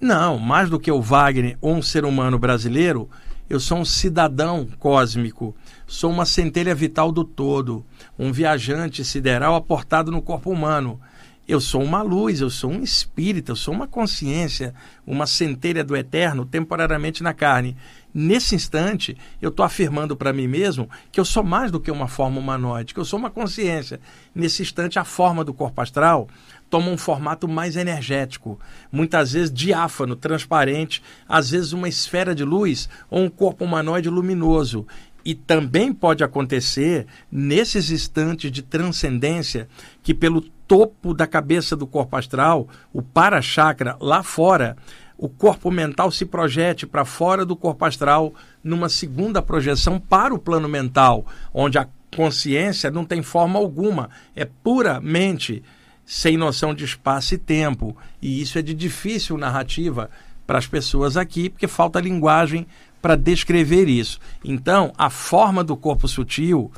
[0.00, 3.08] não, mais do que o Wagner ou um ser humano brasileiro,
[3.48, 5.54] eu sou um cidadão cósmico,
[5.86, 7.84] sou uma centelha vital do todo,
[8.18, 11.00] um viajante sideral aportado no corpo humano.
[11.46, 14.74] Eu sou uma luz, eu sou um espírito, eu sou uma consciência,
[15.06, 17.76] uma centelha do eterno temporariamente na carne.
[18.14, 22.08] Nesse instante, eu estou afirmando para mim mesmo que eu sou mais do que uma
[22.08, 24.00] forma humanoide, que eu sou uma consciência.
[24.34, 26.28] Nesse instante, a forma do corpo astral
[26.68, 28.58] toma um formato mais energético,
[28.90, 34.86] muitas vezes diáfano, transparente, às vezes uma esfera de luz ou um corpo humanoide luminoso.
[35.24, 39.68] E também pode acontecer, nesses instantes de transcendência,
[40.02, 44.76] que pelo topo da cabeça do corpo astral, o para-chakra lá fora,
[45.22, 50.38] o corpo mental se projete para fora do corpo astral numa segunda projeção para o
[50.38, 55.62] plano mental, onde a consciência não tem forma alguma, é puramente
[56.04, 57.96] sem noção de espaço e tempo.
[58.20, 60.10] E isso é de difícil narrativa
[60.44, 62.66] para as pessoas aqui, porque falta linguagem
[63.00, 64.18] para descrever isso.
[64.42, 66.68] Então, a forma do corpo sutil,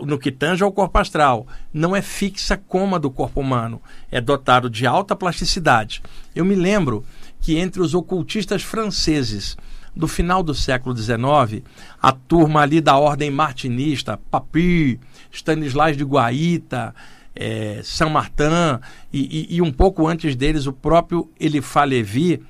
[0.00, 4.20] no que tange ao corpo astral, não é fixa como a do corpo humano, é
[4.20, 6.00] dotado de alta plasticidade.
[6.36, 7.04] Eu me lembro
[7.40, 9.56] que entre os ocultistas franceses.
[9.94, 11.64] Do final do século XIX,
[12.00, 15.00] a turma ali da ordem martinista, Papi,
[15.32, 16.94] Stanislas de Guaita,
[17.34, 18.80] é, Saint Martin
[19.12, 22.40] e, e, e, um pouco antes deles o próprio Eliphas Levi,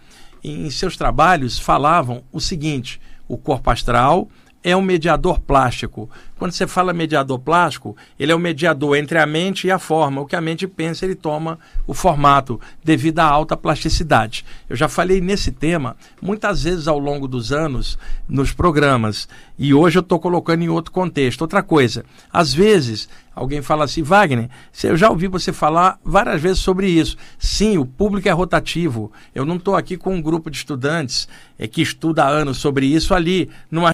[0.44, 4.28] em seus trabalhos falavam o seguinte: o corpo astral
[4.62, 6.08] é um mediador plástico.
[6.38, 10.20] Quando você fala mediador plástico, ele é o mediador entre a mente e a forma.
[10.20, 14.44] O que a mente pensa, ele toma o formato, devido à alta plasticidade.
[14.68, 19.28] Eu já falei nesse tema muitas vezes ao longo dos anos nos programas.
[19.58, 21.42] E hoje eu estou colocando em outro contexto.
[21.42, 24.48] Outra coisa, às vezes alguém fala assim, Wagner,
[24.84, 27.16] eu já ouvi você falar várias vezes sobre isso.
[27.38, 29.12] Sim, o público é rotativo.
[29.34, 32.86] Eu não estou aqui com um grupo de estudantes é, que estuda há anos sobre
[32.86, 33.92] isso ali, numa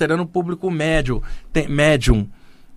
[0.00, 2.26] será um público médio, tem, médium,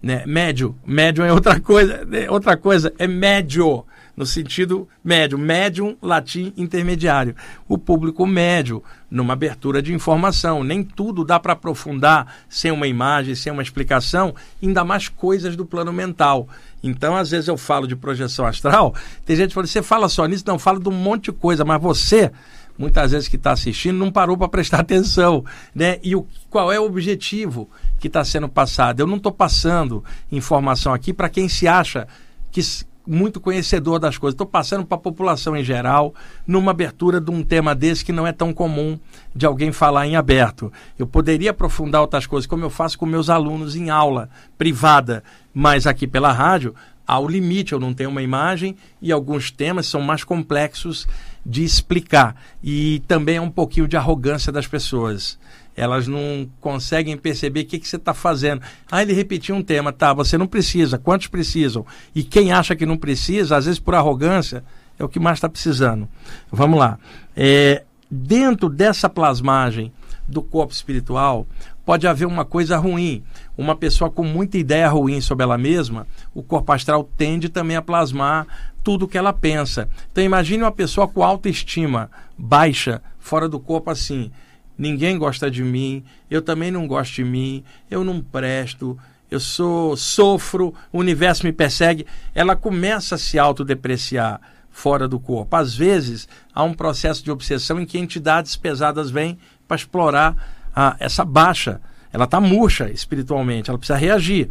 [0.02, 0.26] né?
[0.26, 6.54] Médio, médium é outra coisa, é outra coisa é médio no sentido médio, médium latim
[6.58, 7.34] intermediário.
[7.66, 10.64] O público médio, numa abertura de informação.
[10.64, 15.66] Nem tudo dá para aprofundar sem uma imagem, sem uma explicação, ainda mais coisas do
[15.66, 16.48] plano mental.
[16.84, 18.94] Então, às vezes eu falo de projeção astral,
[19.26, 20.44] tem gente que fala, você fala só nisso?
[20.46, 22.30] Não, fala de um monte de coisa, mas você
[22.78, 26.00] muitas vezes que está assistindo não parou para prestar atenção, né?
[26.04, 29.00] E o, qual é o objetivo que está sendo passado?
[29.00, 32.08] Eu não estou passando informação aqui para quem se acha
[32.52, 32.62] que
[33.06, 34.34] muito conhecedor das coisas.
[34.34, 36.14] Estou passando para a população em geral,
[36.48, 38.98] numa abertura de um tema desse que não é tão comum
[39.36, 40.72] de alguém falar em aberto.
[40.98, 45.86] Eu poderia aprofundar outras coisas, como eu faço com meus alunos em aula privada, mas
[45.86, 46.74] aqui pela rádio,
[47.06, 51.06] ao limite, eu não tenho uma imagem e alguns temas são mais complexos
[51.46, 52.36] de explicar.
[52.64, 55.38] E também é um pouquinho de arrogância das pessoas.
[55.76, 58.62] Elas não conseguem perceber o que, que você está fazendo.
[58.92, 59.92] Ah, ele repetiu um tema.
[59.92, 60.98] Tá, você não precisa.
[60.98, 61.86] Quantos precisam?
[62.14, 64.64] E quem acha que não precisa, às vezes por arrogância,
[65.00, 66.08] é o que mais está precisando.
[66.52, 67.00] Vamos lá.
[67.36, 69.92] É, dentro dessa plasmagem
[70.28, 71.48] do corpo espiritual,
[71.86, 73.24] pode haver uma coisa ruim.
[73.58, 77.82] Uma pessoa com muita ideia ruim sobre ela mesma, o corpo astral tende também a
[77.82, 78.48] plasmar
[78.84, 79.90] tudo que ela pensa.
[80.12, 84.32] Então imagine uma pessoa com autoestima baixa, fora do corpo assim.
[84.78, 88.98] Ninguém gosta de mim, eu também não gosto de mim, eu não presto,
[89.30, 92.06] eu sou sofro, o universo me persegue.
[92.34, 95.56] Ela começa a se autodepreciar fora do corpo.
[95.56, 100.96] Às vezes há um processo de obsessão em que entidades pesadas vêm para explorar a,
[101.00, 101.82] essa baixa.
[102.12, 104.50] Ela está murcha espiritualmente, ela precisa reagir.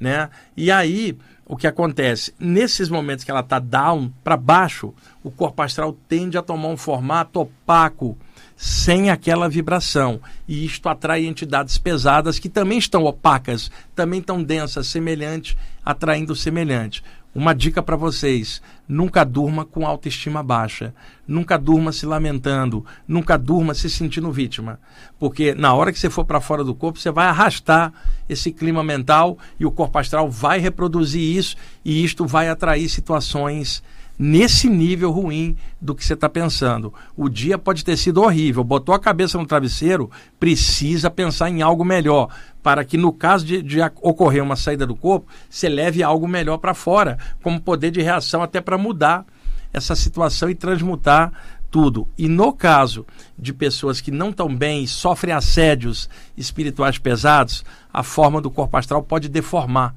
[0.00, 0.28] Né?
[0.56, 2.34] E aí o que acontece?
[2.38, 6.76] Nesses momentos que ela está down, para baixo, o corpo astral tende a tomar um
[6.76, 8.16] formato opaco,
[8.56, 10.20] sem aquela vibração.
[10.48, 17.04] E isto atrai entidades pesadas que também estão opacas, também estão densas, semelhantes, atraindo semelhante.
[17.34, 20.94] Uma dica para vocês: nunca durma com autoestima baixa,
[21.26, 24.78] nunca durma se lamentando, nunca durma se sentindo vítima,
[25.18, 27.92] porque na hora que você for para fora do corpo, você vai arrastar
[28.28, 33.82] esse clima mental e o corpo astral vai reproduzir isso e isto vai atrair situações
[34.18, 36.94] nesse nível ruim do que você está pensando.
[37.16, 41.84] O dia pode ter sido horrível, botou a cabeça no travesseiro, precisa pensar em algo
[41.84, 42.28] melhor,
[42.64, 46.56] para que no caso de, de ocorrer uma saída do corpo, você leve algo melhor
[46.56, 49.26] para fora, como poder de reação até para mudar
[49.70, 51.30] essa situação e transmutar
[51.70, 52.08] tudo.
[52.16, 53.04] E no caso
[53.38, 58.78] de pessoas que não estão bem e sofrem assédios espirituais pesados, a forma do corpo
[58.78, 59.94] astral pode deformar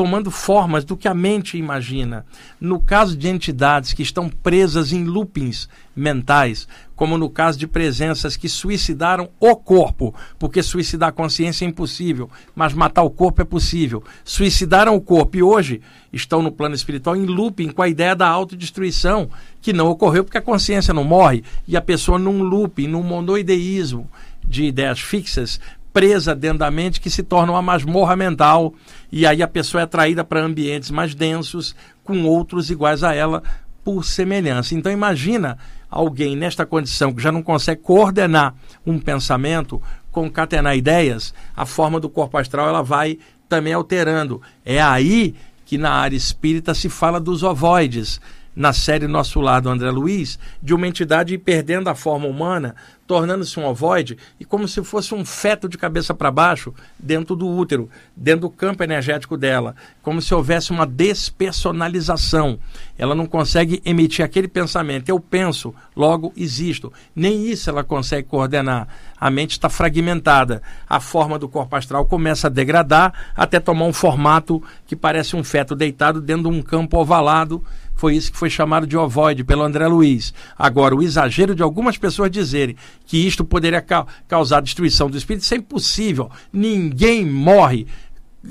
[0.00, 2.24] tomando formas do que a mente imagina.
[2.58, 6.66] No caso de entidades que estão presas em loopings mentais,
[6.96, 12.30] como no caso de presenças que suicidaram o corpo, porque suicidar a consciência é impossível,
[12.54, 14.02] mas matar o corpo é possível.
[14.24, 18.26] Suicidaram o corpo e hoje estão no plano espiritual em looping com a ideia da
[18.26, 19.28] autodestruição,
[19.60, 24.08] que não ocorreu porque a consciência não morre e a pessoa num looping, num monoideísmo
[24.42, 25.60] de ideias fixas,
[25.92, 28.74] presa dentro da mente que se torna uma masmorra mental
[29.10, 31.74] e aí a pessoa é atraída para ambientes mais densos
[32.04, 33.42] com outros iguais a ela
[33.84, 34.74] por semelhança.
[34.74, 35.58] Então imagina
[35.90, 38.54] alguém nesta condição que já não consegue coordenar
[38.86, 43.18] um pensamento, concatenar ideias, a forma do corpo astral ela vai
[43.48, 44.40] também alterando.
[44.64, 45.34] É aí
[45.64, 48.20] que na área espírita se fala dos ovoides
[48.54, 52.74] na série Nosso Lar do André Luiz, de uma entidade perdendo a forma humana,
[53.06, 57.48] tornando-se um ovoide e como se fosse um feto de cabeça para baixo dentro do
[57.48, 62.58] útero, dentro do campo energético dela, como se houvesse uma despersonalização.
[62.96, 66.92] Ela não consegue emitir aquele pensamento, eu penso, logo existo.
[67.14, 68.86] Nem isso ela consegue coordenar.
[69.18, 70.62] A mente está fragmentada.
[70.88, 75.42] A forma do corpo astral começa a degradar até tomar um formato que parece um
[75.42, 77.60] feto deitado dentro de um campo ovalado
[78.00, 80.32] foi isso que foi chamado de ovoide pelo André Luiz.
[80.58, 82.74] Agora, o exagero de algumas pessoas dizerem
[83.04, 86.30] que isto poderia ca causar destruição do espírito, isso é impossível.
[86.50, 87.86] Ninguém morre.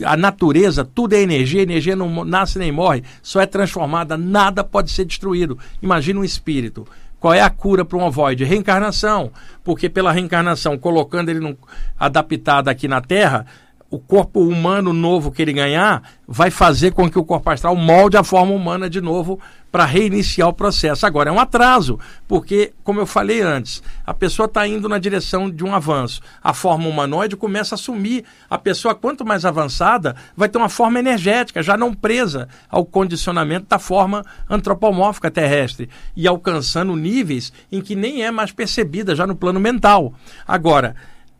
[0.05, 4.91] A natureza, tudo é energia, energia não nasce nem morre, só é transformada, nada pode
[4.91, 5.57] ser destruído.
[5.81, 6.85] Imagina um espírito.
[7.19, 8.43] Qual é a cura para um ovoide?
[8.43, 9.31] Reencarnação.
[9.63, 11.57] Porque pela reencarnação, colocando ele
[11.97, 13.47] adaptado aqui na Terra,
[13.89, 18.17] o corpo humano novo que ele ganhar vai fazer com que o corpo astral molde
[18.17, 19.39] a forma humana de novo
[19.71, 21.05] para reiniciar o processo.
[21.05, 25.49] Agora, é um atraso, porque, como eu falei antes, a pessoa está indo na direção
[25.49, 26.21] de um avanço.
[26.43, 28.25] A forma humanoide começa a sumir.
[28.49, 33.67] A pessoa, quanto mais avançada, vai ter uma forma energética, já não presa ao condicionamento
[33.67, 39.35] da forma antropomórfica terrestre e alcançando níveis em que nem é mais percebida, já no
[39.35, 40.13] plano mental.
[40.47, 40.95] Agora,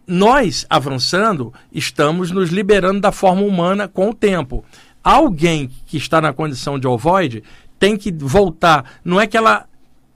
[0.10, 4.66] nós, avançando, estamos nos liberando da forma humana com o tempo.
[5.04, 7.44] Alguém que está na condição de ovoide
[7.78, 9.00] tem que voltar.
[9.06, 9.66] Não é que ela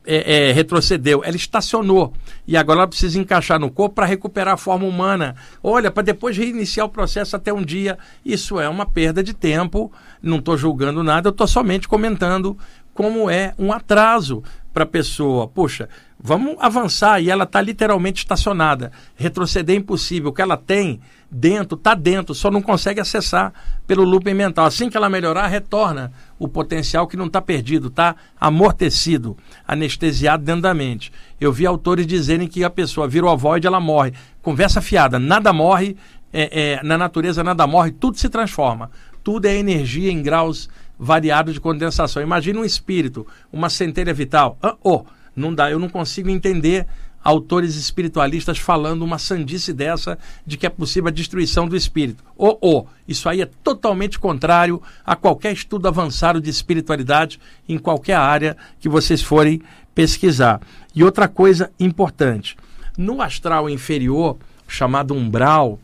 [0.04, 2.12] é, é, retrocedeu, ela estacionou.
[2.48, 5.36] E agora ela precisa encaixar no corpo para recuperar a forma humana.
[5.62, 8.00] Olha, para depois reiniciar o processo até um dia.
[8.26, 9.91] Isso é uma perda de tempo.
[10.24, 12.58] Não estou julgando nada, eu estou somente comentando
[12.96, 15.47] como é um atraso para a pessoa.
[15.47, 15.88] Puxa,
[16.19, 18.91] vamos avançar e ela está literalmente estacionada.
[19.15, 20.32] Retroceder é impossível.
[20.32, 20.99] O que ela tem
[21.30, 23.53] dentro, está dentro, só não consegue acessar
[23.88, 24.65] pelo looping mental.
[24.65, 30.61] Assim que ela melhorar, retorna o potencial que não está perdido, está amortecido, anestesiado dentro
[30.61, 31.11] da mente.
[31.39, 34.13] Eu vi autores dizerem que a pessoa vira o void, ela morre.
[34.41, 35.95] Conversa fiada, nada morre,
[36.32, 38.89] é, é, na natureza nada morre, tudo se transforma.
[39.24, 42.22] Tudo é energia em graus variados de condensação.
[42.22, 44.58] Imagina um espírito, uma centelha vital.
[44.62, 45.04] Ah, oh,
[45.36, 46.86] não dá, eu não consigo entender
[47.24, 52.24] autores espiritualistas falando uma sandice dessa de que é possível a destruição do espírito.
[52.38, 58.16] Oh, oh, isso aí é totalmente contrário a qualquer estudo avançado de espiritualidade em qualquer
[58.16, 59.62] área que vocês forem
[59.96, 60.60] pesquisar.
[60.94, 62.58] E outra coisa importante,
[62.98, 64.38] no astral inferior,
[64.68, 65.80] chamado umbral,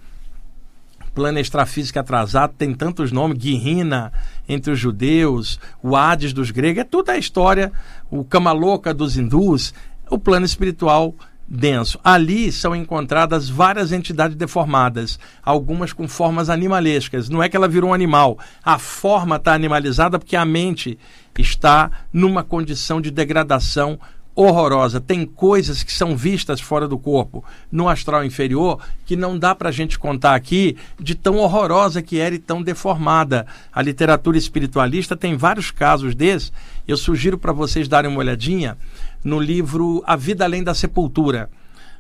[1.20, 4.13] plano extrafísico atrasado, tem tantos nomes, Guirrina
[4.47, 7.74] entre os judeus, o Hades dos gregos, é toda a história,
[8.09, 9.74] o Kamaloka dos hindus,
[10.09, 11.13] o plano espiritual
[11.45, 11.99] denso.
[12.01, 17.28] Ali são encontradas várias entidades deformadas, algumas com formas animalescas.
[17.28, 20.97] Não é que ela virou um animal, a forma está animalizada porque a mente
[21.38, 23.99] está numa condição de degradação
[24.41, 25.01] horrorosa.
[25.01, 29.69] Tem coisas que são vistas fora do corpo, no astral inferior, que não dá para
[29.69, 33.45] a gente contar aqui de tão horrorosa que era e tão deformada.
[33.73, 36.53] A literatura espiritualista tem vários casos desses.
[36.87, 38.77] Eu sugiro para vocês darem uma olhadinha
[39.23, 41.49] no livro A Vida Além da Sepultura,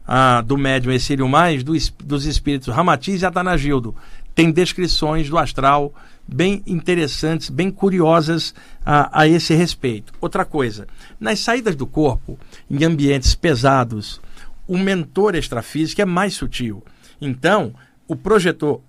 [0.07, 1.73] ah, do médium Exílio Mais, do,
[2.03, 3.93] dos espíritos Ramatiz e Atanagildo.
[4.33, 5.93] Tem descrições do astral
[6.33, 8.53] bem interessantes, bem curiosas
[8.85, 10.13] a, a esse respeito.
[10.21, 10.87] Outra coisa,
[11.19, 12.37] nas saídas do corpo,
[12.69, 14.21] em ambientes pesados,
[14.67, 16.83] o mentor extrafísico é mais sutil.
[17.19, 17.73] Então,
[18.07, 18.81] o projetor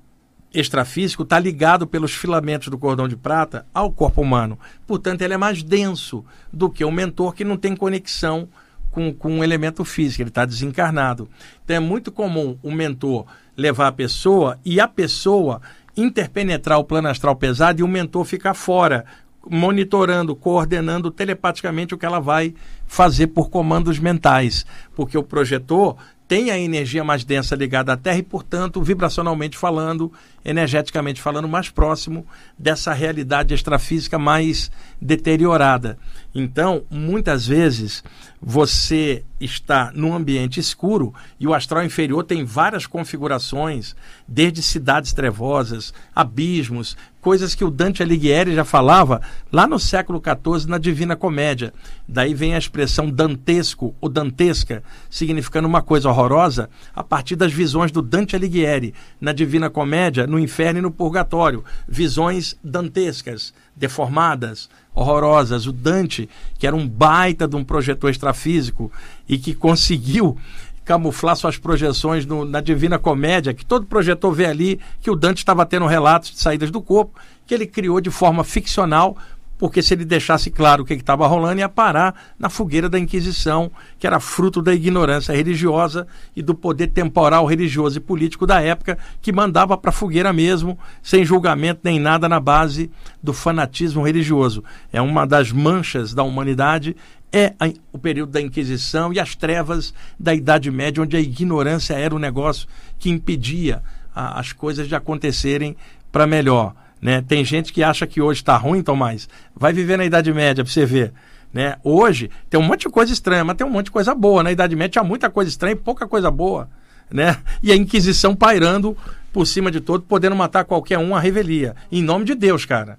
[0.52, 4.58] extrafísico está ligado pelos filamentos do cordão de prata ao corpo humano.
[4.86, 8.48] Portanto, ele é mais denso do que o mentor que não tem conexão
[8.90, 11.28] com, com um elemento físico, ele está desencarnado.
[11.64, 13.26] Então, é muito comum o mentor
[13.56, 15.60] levar a pessoa e a pessoa
[15.96, 19.04] interpenetrar o plano astral pesado e o mentor ficar fora,
[19.48, 22.54] monitorando, coordenando telepaticamente o que ela vai
[22.86, 25.96] fazer por comandos mentais, porque o projetor
[26.30, 30.12] tem a energia mais densa ligada à Terra e, portanto, vibracionalmente falando,
[30.44, 32.24] energeticamente falando, mais próximo
[32.56, 34.70] dessa realidade extrafísica mais
[35.02, 35.98] deteriorada.
[36.32, 38.04] Então, muitas vezes,
[38.40, 43.94] você está num ambiente escuro e o astral inferior tem várias configurações,
[44.26, 49.20] desde cidades trevosas, abismos, coisas que o Dante Alighieri já falava
[49.52, 51.72] lá no século XIV na Divina Comédia.
[52.08, 57.92] Daí vem a expressão dantesco ou dantesca, significando uma coisa horrorosa, a partir das visões
[57.92, 61.64] do Dante Alighieri na Divina Comédia, no inferno e no purgatório.
[61.86, 65.66] Visões dantescas, deformadas, horrorosas.
[65.66, 66.28] O Dante,
[66.58, 68.90] que era um baita de um projetor extrafísico
[69.28, 70.36] e que conseguiu
[70.84, 75.38] camuflar suas projeções no, na Divina Comédia, que todo projetor vê ali que o Dante
[75.38, 79.16] estava tendo relatos de saídas do corpo, que ele criou de forma ficcional
[79.60, 83.70] porque se ele deixasse claro o que estava rolando, ia parar na fogueira da Inquisição,
[83.98, 88.96] que era fruto da ignorância religiosa e do poder temporal religioso e político da época,
[89.20, 92.90] que mandava para a fogueira mesmo, sem julgamento nem nada na base
[93.22, 94.64] do fanatismo religioso.
[94.90, 96.96] É uma das manchas da humanidade,
[97.30, 97.52] é
[97.92, 102.18] o período da Inquisição e as trevas da Idade Média, onde a ignorância era o
[102.18, 102.66] negócio
[102.98, 103.82] que impedia
[104.14, 105.76] as coisas de acontecerem
[106.10, 106.74] para melhor.
[107.00, 107.22] Né?
[107.22, 109.28] Tem gente que acha que hoje está ruim, Tomás.
[109.54, 111.12] Vai viver na Idade Média para você ver.
[111.52, 111.76] Né?
[111.82, 114.42] Hoje tem um monte de coisa estranha, mas tem um monte de coisa boa.
[114.42, 116.68] Na Idade Média tinha muita coisa estranha e pouca coisa boa.
[117.10, 117.36] Né?
[117.62, 118.96] E a Inquisição pairando
[119.32, 121.74] por cima de todo, podendo matar qualquer um à revelia.
[121.90, 122.98] Em nome de Deus, cara.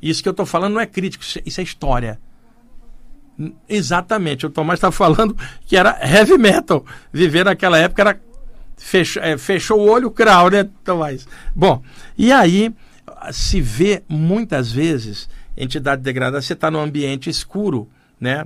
[0.00, 2.20] Isso que eu estou falando não é crítico, isso é história.
[3.68, 6.84] Exatamente, o Tomás está falando que era heavy metal.
[7.12, 8.20] Viver naquela época era.
[8.76, 11.26] Fechou, é, fechou o olho, crau, né, Tomás?
[11.54, 11.82] Bom,
[12.16, 12.72] e aí
[13.32, 17.88] se vê muitas vezes entidade degradada, você está no ambiente escuro,
[18.20, 18.44] né?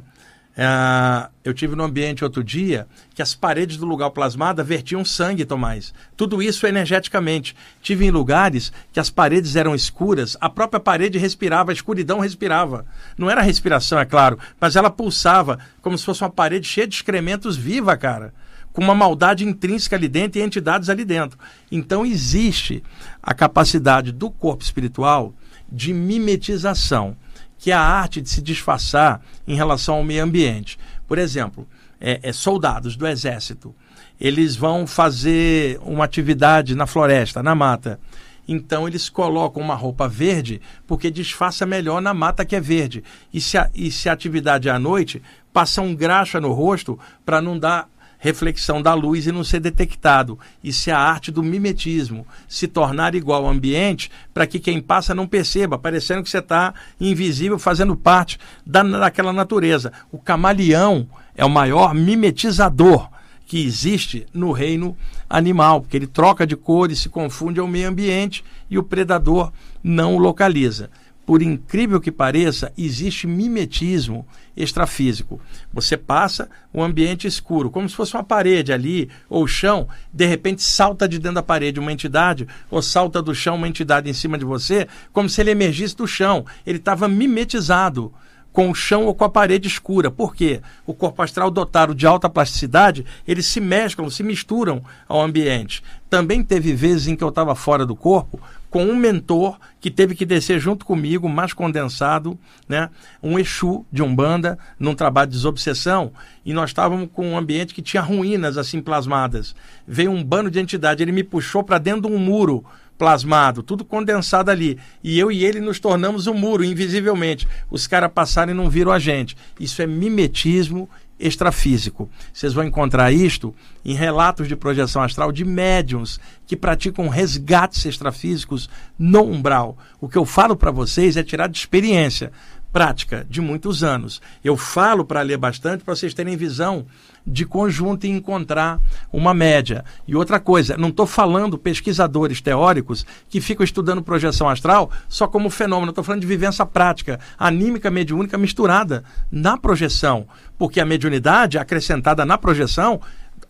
[0.53, 5.47] Uh, eu tive no ambiente outro dia que as paredes do lugar plasmada vertiam sangue,
[5.47, 5.95] Tomás.
[6.15, 7.57] Tudo isso energeticamente.
[7.81, 12.85] Tive em lugares que as paredes eram escuras, a própria parede respirava, a escuridão respirava.
[13.17, 16.97] Não era respiração, é claro, mas ela pulsava como se fosse uma parede cheia de
[16.97, 18.35] excrementos viva, cara
[18.73, 21.39] com uma maldade intrínseca ali dentro e entidades ali dentro.
[21.71, 22.83] Então existe
[23.23, 25.35] a capacidade do corpo espiritual
[25.71, 27.17] de mimetização,
[27.59, 30.79] que é a arte de se disfarçar em relação ao meio ambiente.
[31.07, 31.67] Por exemplo,
[32.01, 33.75] é, é, soldados do exército,
[34.21, 37.99] eles vão fazer uma atividade na floresta, na mata.
[38.47, 43.05] Então eles colocam uma roupa verde porque disfarça melhor na mata que é verde.
[43.33, 46.99] E se a, e se a atividade é à noite, passa um graxa no rosto
[47.25, 47.89] para não dar
[48.23, 50.39] reflexão da luz e não ser detectado.
[50.63, 55.13] Isso é a arte do mimetismo, se tornar igual ao ambiente para que quem passa
[55.13, 59.93] não perceba, parecendo que você está invisível, fazendo parte da, daquela natureza.
[60.13, 63.09] O camaleão é o maior mimetizador
[63.45, 64.97] que existe no reino
[65.29, 69.53] animal, porque ele troca de cor e se confunde ao meio ambiente e o predador
[69.83, 70.89] não o localiza
[71.25, 74.27] por incrível que pareça, existe mimetismo
[74.57, 75.41] extrafísico.
[75.73, 80.63] Você passa um ambiente escuro, como se fosse uma parede ali, ou chão, de repente
[80.63, 84.39] salta de dentro da parede uma entidade, ou salta do chão uma entidade em cima
[84.39, 86.45] de você, como se ele emergisse do chão.
[86.67, 88.13] Ele estava mimetizado
[88.53, 90.11] com o chão ou com a parede escura.
[90.11, 90.61] Por quê?
[90.87, 95.83] O corpo astral dotado de alta plasticidade, eles se mesclam, se misturam ao ambiente.
[96.11, 98.39] Também teve vezes em que eu estava fora do corpo
[98.73, 102.89] com um mentor que teve que descer junto comigo, mais condensado, né?
[103.23, 106.11] um Exu de Umbanda, num trabalho de desobsessão,
[106.43, 109.55] e nós estávamos com um ambiente que tinha ruínas assim plasmadas.
[109.87, 112.65] Veio um bando de entidade, ele me puxou para dentro de um muro
[112.97, 114.79] plasmado, tudo condensado ali.
[115.05, 117.47] E eu e ele nos tornamos um muro, invisivelmente.
[117.71, 119.37] Os caras passaram e não viram a gente.
[119.61, 120.89] Isso é mimetismo
[121.23, 122.11] extrafísico.
[122.33, 123.55] Vocês vão encontrar isto
[123.85, 128.69] em relatos de projeção astral de médiums que praticam resgates extrafísicos
[128.99, 129.79] no umbral.
[130.01, 132.33] O que eu falo para vocês é tirar de experiência
[132.73, 134.21] prática de muitos anos.
[134.43, 136.87] Eu falo para ler bastante para vocês terem visão
[137.27, 138.81] de conjunto e encontrar
[139.13, 139.85] uma média.
[140.09, 145.51] E outra coisa, não estou falando pesquisadores teóricos que ficam estudando projeção astral só como
[145.51, 150.27] fenômeno, estou falando de vivência prática, anímica, mediúnica misturada na projeção,
[150.59, 153.01] porque a mediunidade acrescentada na projeção,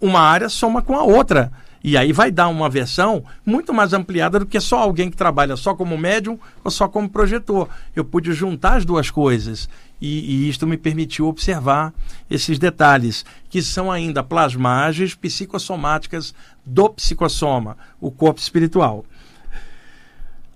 [0.01, 1.53] uma área soma com a outra.
[1.85, 5.57] E aí vai dar uma versão muito mais ampliada do que só alguém que trabalha
[5.57, 7.69] só como médium ou só como projetor.
[7.95, 9.69] Eu pude juntar as duas coisas
[10.01, 11.93] e, e isto me permitiu observar
[12.31, 19.05] esses detalhes, que são ainda plasmagens psicossomáticas do psicossoma, o corpo espiritual.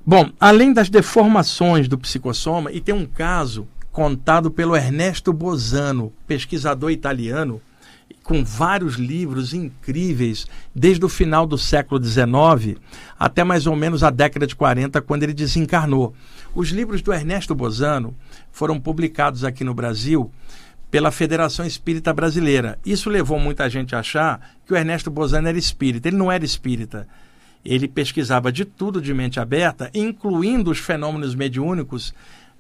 [0.05, 6.91] Bom, além das deformações do psicossoma, e tem um caso contado pelo Ernesto Bozano, pesquisador
[6.91, 7.61] italiano,
[8.27, 12.77] com vários livros incríveis, desde o final do século XIX
[13.17, 16.13] até mais ou menos a década de 40, quando ele desencarnou.
[16.53, 18.17] Os livros do Ernesto Bozano
[18.51, 20.29] foram publicados aqui no Brasil
[20.91, 22.81] pela Federação Espírita Brasileira.
[22.85, 26.09] Isso levou muita gente a achar que o Ernesto Bozano era espírita.
[26.09, 27.07] Ele não era espírita.
[27.65, 32.13] Ele pesquisava de tudo de mente aberta, incluindo os fenômenos mediúnicos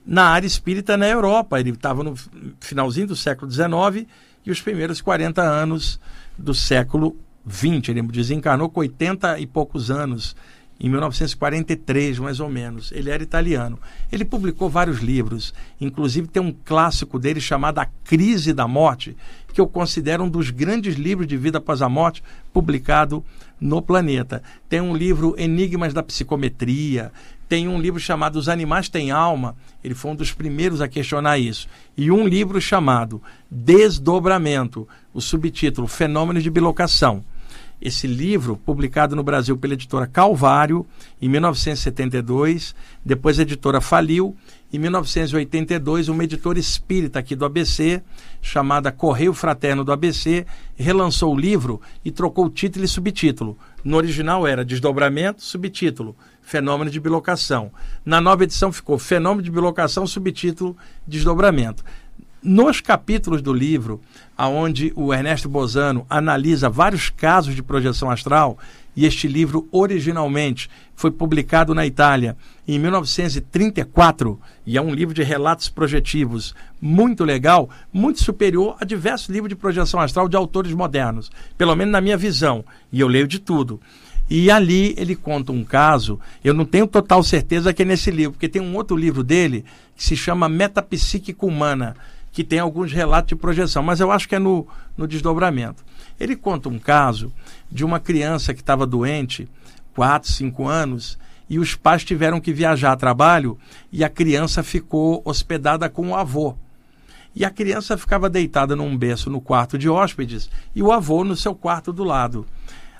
[0.06, 1.58] na área espírita na Europa.
[1.58, 2.14] Ele estava no
[2.60, 4.06] finalzinho do século XIX
[4.46, 6.00] e os primeiros 40 anos
[6.38, 7.16] do século
[7.48, 7.88] XX.
[7.88, 10.36] Ele desencarnou com 80 e poucos anos,
[10.78, 12.92] em 1943, mais ou menos.
[12.92, 13.78] Ele era italiano.
[14.12, 19.16] Ele publicou vários livros, inclusive tem um clássico dele chamado A Crise da Morte,
[19.52, 22.22] que eu considero um dos grandes livros de vida após a morte
[22.52, 23.24] publicado
[23.58, 24.42] no planeta.
[24.68, 27.10] Tem um livro Enigmas da Psicometria,
[27.48, 31.38] tem um livro chamado Os Animais Têm Alma, ele foi um dos primeiros a questionar
[31.38, 31.68] isso.
[31.96, 37.24] E um livro chamado Desdobramento, o subtítulo Fenômenos de Bilocação.
[37.80, 40.86] Esse livro, publicado no Brasil pela editora Calvário,
[41.20, 42.74] em 1972,
[43.04, 44.34] depois a editora faliu.
[44.72, 48.02] Em 1982, uma editora espírita aqui do ABC,
[48.40, 53.58] chamada Correio Fraterno do ABC, relançou o livro e trocou o título e subtítulo.
[53.84, 56.16] No original era Desdobramento, subtítulo
[56.46, 57.72] Fenômeno de Bilocação.
[58.04, 61.84] Na nova edição ficou Fenômeno de Bilocação, subtítulo Desdobramento.
[62.40, 64.00] Nos capítulos do livro,
[64.38, 68.56] aonde o Ernesto Bozano analisa vários casos de projeção astral,
[68.94, 72.36] e este livro originalmente foi publicado na Itália
[72.66, 79.28] em 1934, e é um livro de relatos projetivos muito legal, muito superior a diversos
[79.28, 81.28] livros de projeção astral de autores modernos,
[81.58, 83.80] pelo menos na minha visão, e eu leio de tudo.
[84.28, 88.32] E ali ele conta um caso, eu não tenho total certeza que é nesse livro,
[88.32, 89.64] porque tem um outro livro dele
[89.94, 91.96] que se chama Metapsíquica Humana,
[92.32, 94.66] que tem alguns relatos de projeção, mas eu acho que é no,
[94.96, 95.84] no desdobramento.
[96.18, 97.32] Ele conta um caso
[97.70, 99.48] de uma criança que estava doente,
[99.94, 101.18] 4, 5 anos,
[101.48, 103.56] e os pais tiveram que viajar a trabalho
[103.92, 106.56] e a criança ficou hospedada com o avô.
[107.34, 111.36] E a criança ficava deitada num berço no quarto de hóspedes e o avô no
[111.36, 112.46] seu quarto do lado.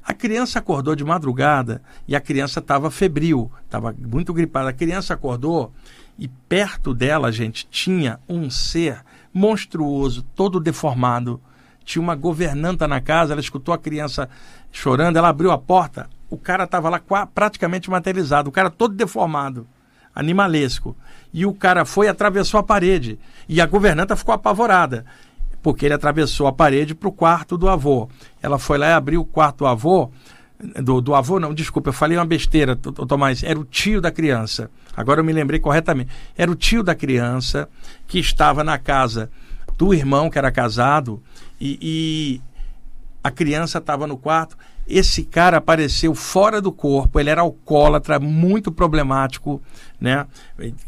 [0.06, 4.68] A criança acordou de madrugada e a criança estava febril, estava muito gripada.
[4.68, 5.72] A criança acordou
[6.16, 9.00] e perto dela, gente, tinha um ser
[9.34, 11.40] monstruoso, todo deformado.
[11.84, 14.28] Tinha uma governanta na casa, ela escutou a criança
[14.70, 19.66] chorando, ela abriu a porta, o cara estava lá praticamente materializado, o cara todo deformado,
[20.14, 20.96] animalesco.
[21.32, 23.18] E o cara foi e atravessou a parede.
[23.48, 25.04] E a governanta ficou apavorada
[25.66, 28.08] porque ele atravessou a parede para o quarto do avô.
[28.40, 30.12] Ela foi lá e abriu o quarto do avô.
[30.80, 33.42] Do, do avô, não, desculpa, eu falei uma besteira, Tomás.
[33.42, 34.70] Era o tio da criança.
[34.96, 36.12] Agora eu me lembrei corretamente.
[36.38, 37.68] Era o tio da criança
[38.06, 39.28] que estava na casa
[39.76, 41.20] do irmão que era casado
[41.60, 42.40] e, e
[43.24, 44.56] a criança estava no quarto.
[44.86, 49.60] Esse cara apareceu fora do corpo, ele era alcoólatra, muito problemático,
[50.00, 50.26] né?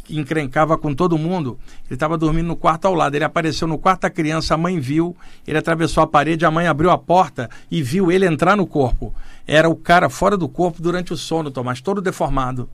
[0.09, 1.59] Encrencava com todo mundo.
[1.87, 3.15] Ele estava dormindo no quarto ao lado.
[3.15, 6.67] Ele apareceu no quarto da criança, a mãe viu, ele atravessou a parede, a mãe
[6.67, 9.15] abriu a porta e viu ele entrar no corpo.
[9.47, 12.69] Era o cara fora do corpo durante o sono, Tomás, todo deformado.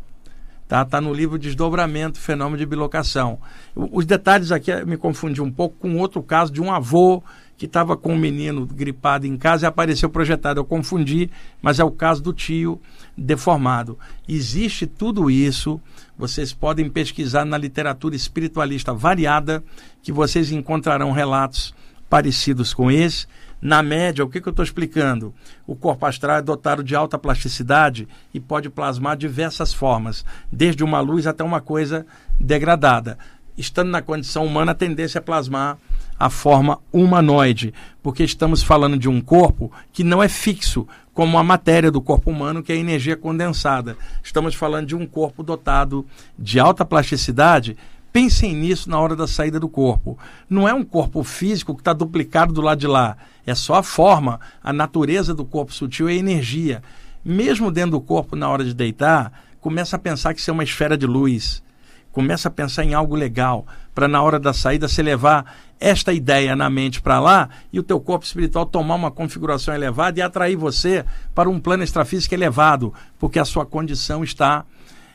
[0.66, 3.39] Tá, tá no livro Desdobramento, Fenômeno de Bilocação.
[3.76, 7.22] Os detalhes aqui me confundi um pouco com outro caso de um avô
[7.57, 10.61] que estava com um menino gripado em casa e apareceu projetado.
[10.61, 11.30] Eu confundi,
[11.62, 12.80] mas é o caso do tio
[13.16, 13.98] deformado.
[14.28, 15.80] Existe tudo isso,
[16.18, 19.62] vocês podem pesquisar na literatura espiritualista variada,
[20.02, 21.74] que vocês encontrarão relatos
[22.09, 23.26] parecidos com esse.
[23.61, 25.34] Na média, o que, que eu estou explicando?
[25.66, 31.00] O corpo astral é dotado de alta plasticidade e pode plasmar diversas formas, desde uma
[31.00, 32.05] luz até uma coisa
[32.38, 33.16] degradada.
[33.57, 35.78] Estando na condição humana, a tendência é plasmar
[36.19, 41.45] a forma humanoide, porque estamos falando de um corpo que não é fixo, como a
[41.45, 43.97] matéria do corpo humano, que é a energia condensada.
[44.23, 46.05] Estamos falando de um corpo dotado
[46.39, 47.77] de alta plasticidade.
[48.12, 50.19] Pensem nisso na hora da saída do corpo.
[50.51, 53.17] Não é um corpo físico que está duplicado do lado de lá.
[53.47, 56.83] É só a forma, a natureza do corpo sutil é a energia.
[57.25, 60.65] Mesmo dentro do corpo, na hora de deitar, começa a pensar que isso é uma
[60.65, 61.62] esfera de luz
[62.15, 66.55] Começa a pensar em algo legal, para na hora da saída você levar esta ideia
[66.55, 70.55] na mente para lá e o teu corpo espiritual tomar uma configuração elevada e atrair
[70.55, 71.05] você
[71.35, 74.65] para um plano extrafísico elevado, porque a sua condição está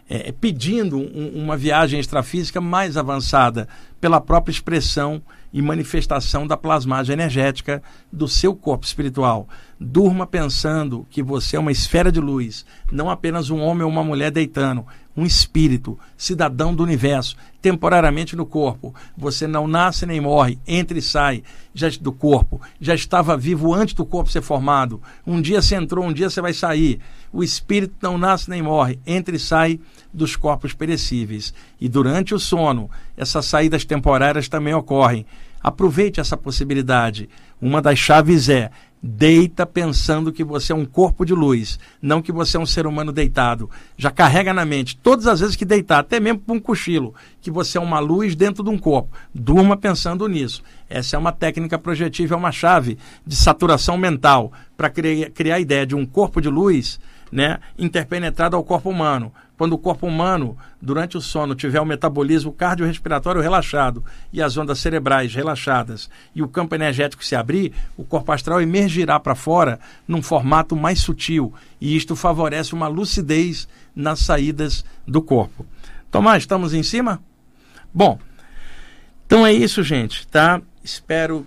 [0.09, 3.69] é, pedindo um, uma viagem extrafísica mais avançada
[4.01, 5.21] pela própria expressão
[5.53, 7.81] e manifestação da plasmagem energética
[8.11, 9.47] do seu corpo espiritual.
[9.81, 14.03] Durma pensando que você é uma esfera de luz, não apenas um homem ou uma
[14.03, 18.93] mulher deitando, um espírito, cidadão do universo, temporariamente no corpo.
[19.17, 22.61] Você não nasce nem morre, entra e sai já, do corpo.
[22.79, 25.01] Já estava vivo antes do corpo ser formado.
[25.25, 26.99] Um dia você entrou, um dia você vai sair.
[27.31, 29.79] O espírito não nasce nem morre, entra e sai
[30.13, 31.53] dos corpos perecíveis.
[31.79, 35.25] E durante o sono, essas saídas temporárias também ocorrem.
[35.61, 37.29] Aproveite essa possibilidade.
[37.61, 38.71] Uma das chaves é
[39.01, 42.85] deita pensando que você é um corpo de luz, não que você é um ser
[42.85, 43.69] humano deitado.
[43.97, 47.49] Já carrega na mente, todas as vezes que deitar, até mesmo para um cochilo, que
[47.49, 49.15] você é uma luz dentro de um corpo.
[49.33, 50.61] Durma pensando nisso.
[50.89, 55.59] Essa é uma técnica projetiva, é uma chave de saturação mental para criar, criar a
[55.59, 56.99] ideia de um corpo de luz
[57.31, 59.31] né, interpenetrado ao corpo humano.
[59.59, 64.01] Quando o corpo humano, durante o sono, tiver o metabolismo cardiorrespiratório relaxado
[64.31, 69.19] e as ondas cerebrais relaxadas e o campo energético se abrir, o corpo astral emergirá
[69.19, 75.65] para fora num formato mais sutil e isto favorece uma lucidez nas saídas do corpo.
[76.09, 77.21] Tomás, estamos em cima?
[77.93, 78.17] Bom,
[79.25, 80.61] então é isso, gente, tá?
[80.81, 81.45] Espero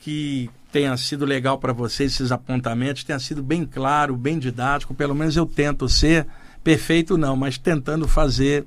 [0.00, 5.14] que tenha sido legal para vocês esses apontamentos, tenha sido bem claro, bem didático, pelo
[5.14, 6.26] menos eu tento ser
[6.66, 8.66] perfeito não, mas tentando fazer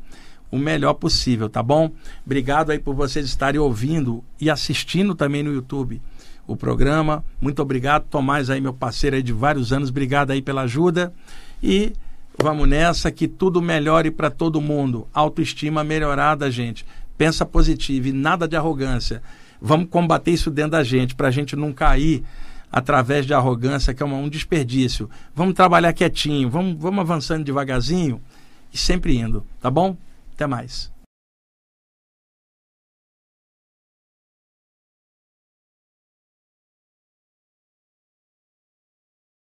[0.50, 1.91] o melhor possível, tá bom?
[2.26, 6.02] Obrigado aí por vocês estarem ouvindo e assistindo também no YouTube
[6.47, 7.26] o programa.
[7.41, 11.14] Muito obrigado, Tomás aí meu parceiro aí de vários anos, obrigado aí pela ajuda
[11.62, 11.91] e
[12.41, 15.06] vamos nessa que tudo melhore para todo mundo.
[15.14, 16.86] Autoestima melhorada, gente.
[17.18, 19.22] Pensa positivo e nada de arrogância.
[19.62, 22.24] Vamos combater isso dentro da gente, para a gente não cair
[22.72, 25.09] através de arrogância, que é um desperdício.
[25.34, 28.22] Vamos trabalhar quietinho, vamos, vamos avançando devagarzinho
[28.74, 29.97] e sempre indo, tá bom?
[30.34, 30.91] Até mais.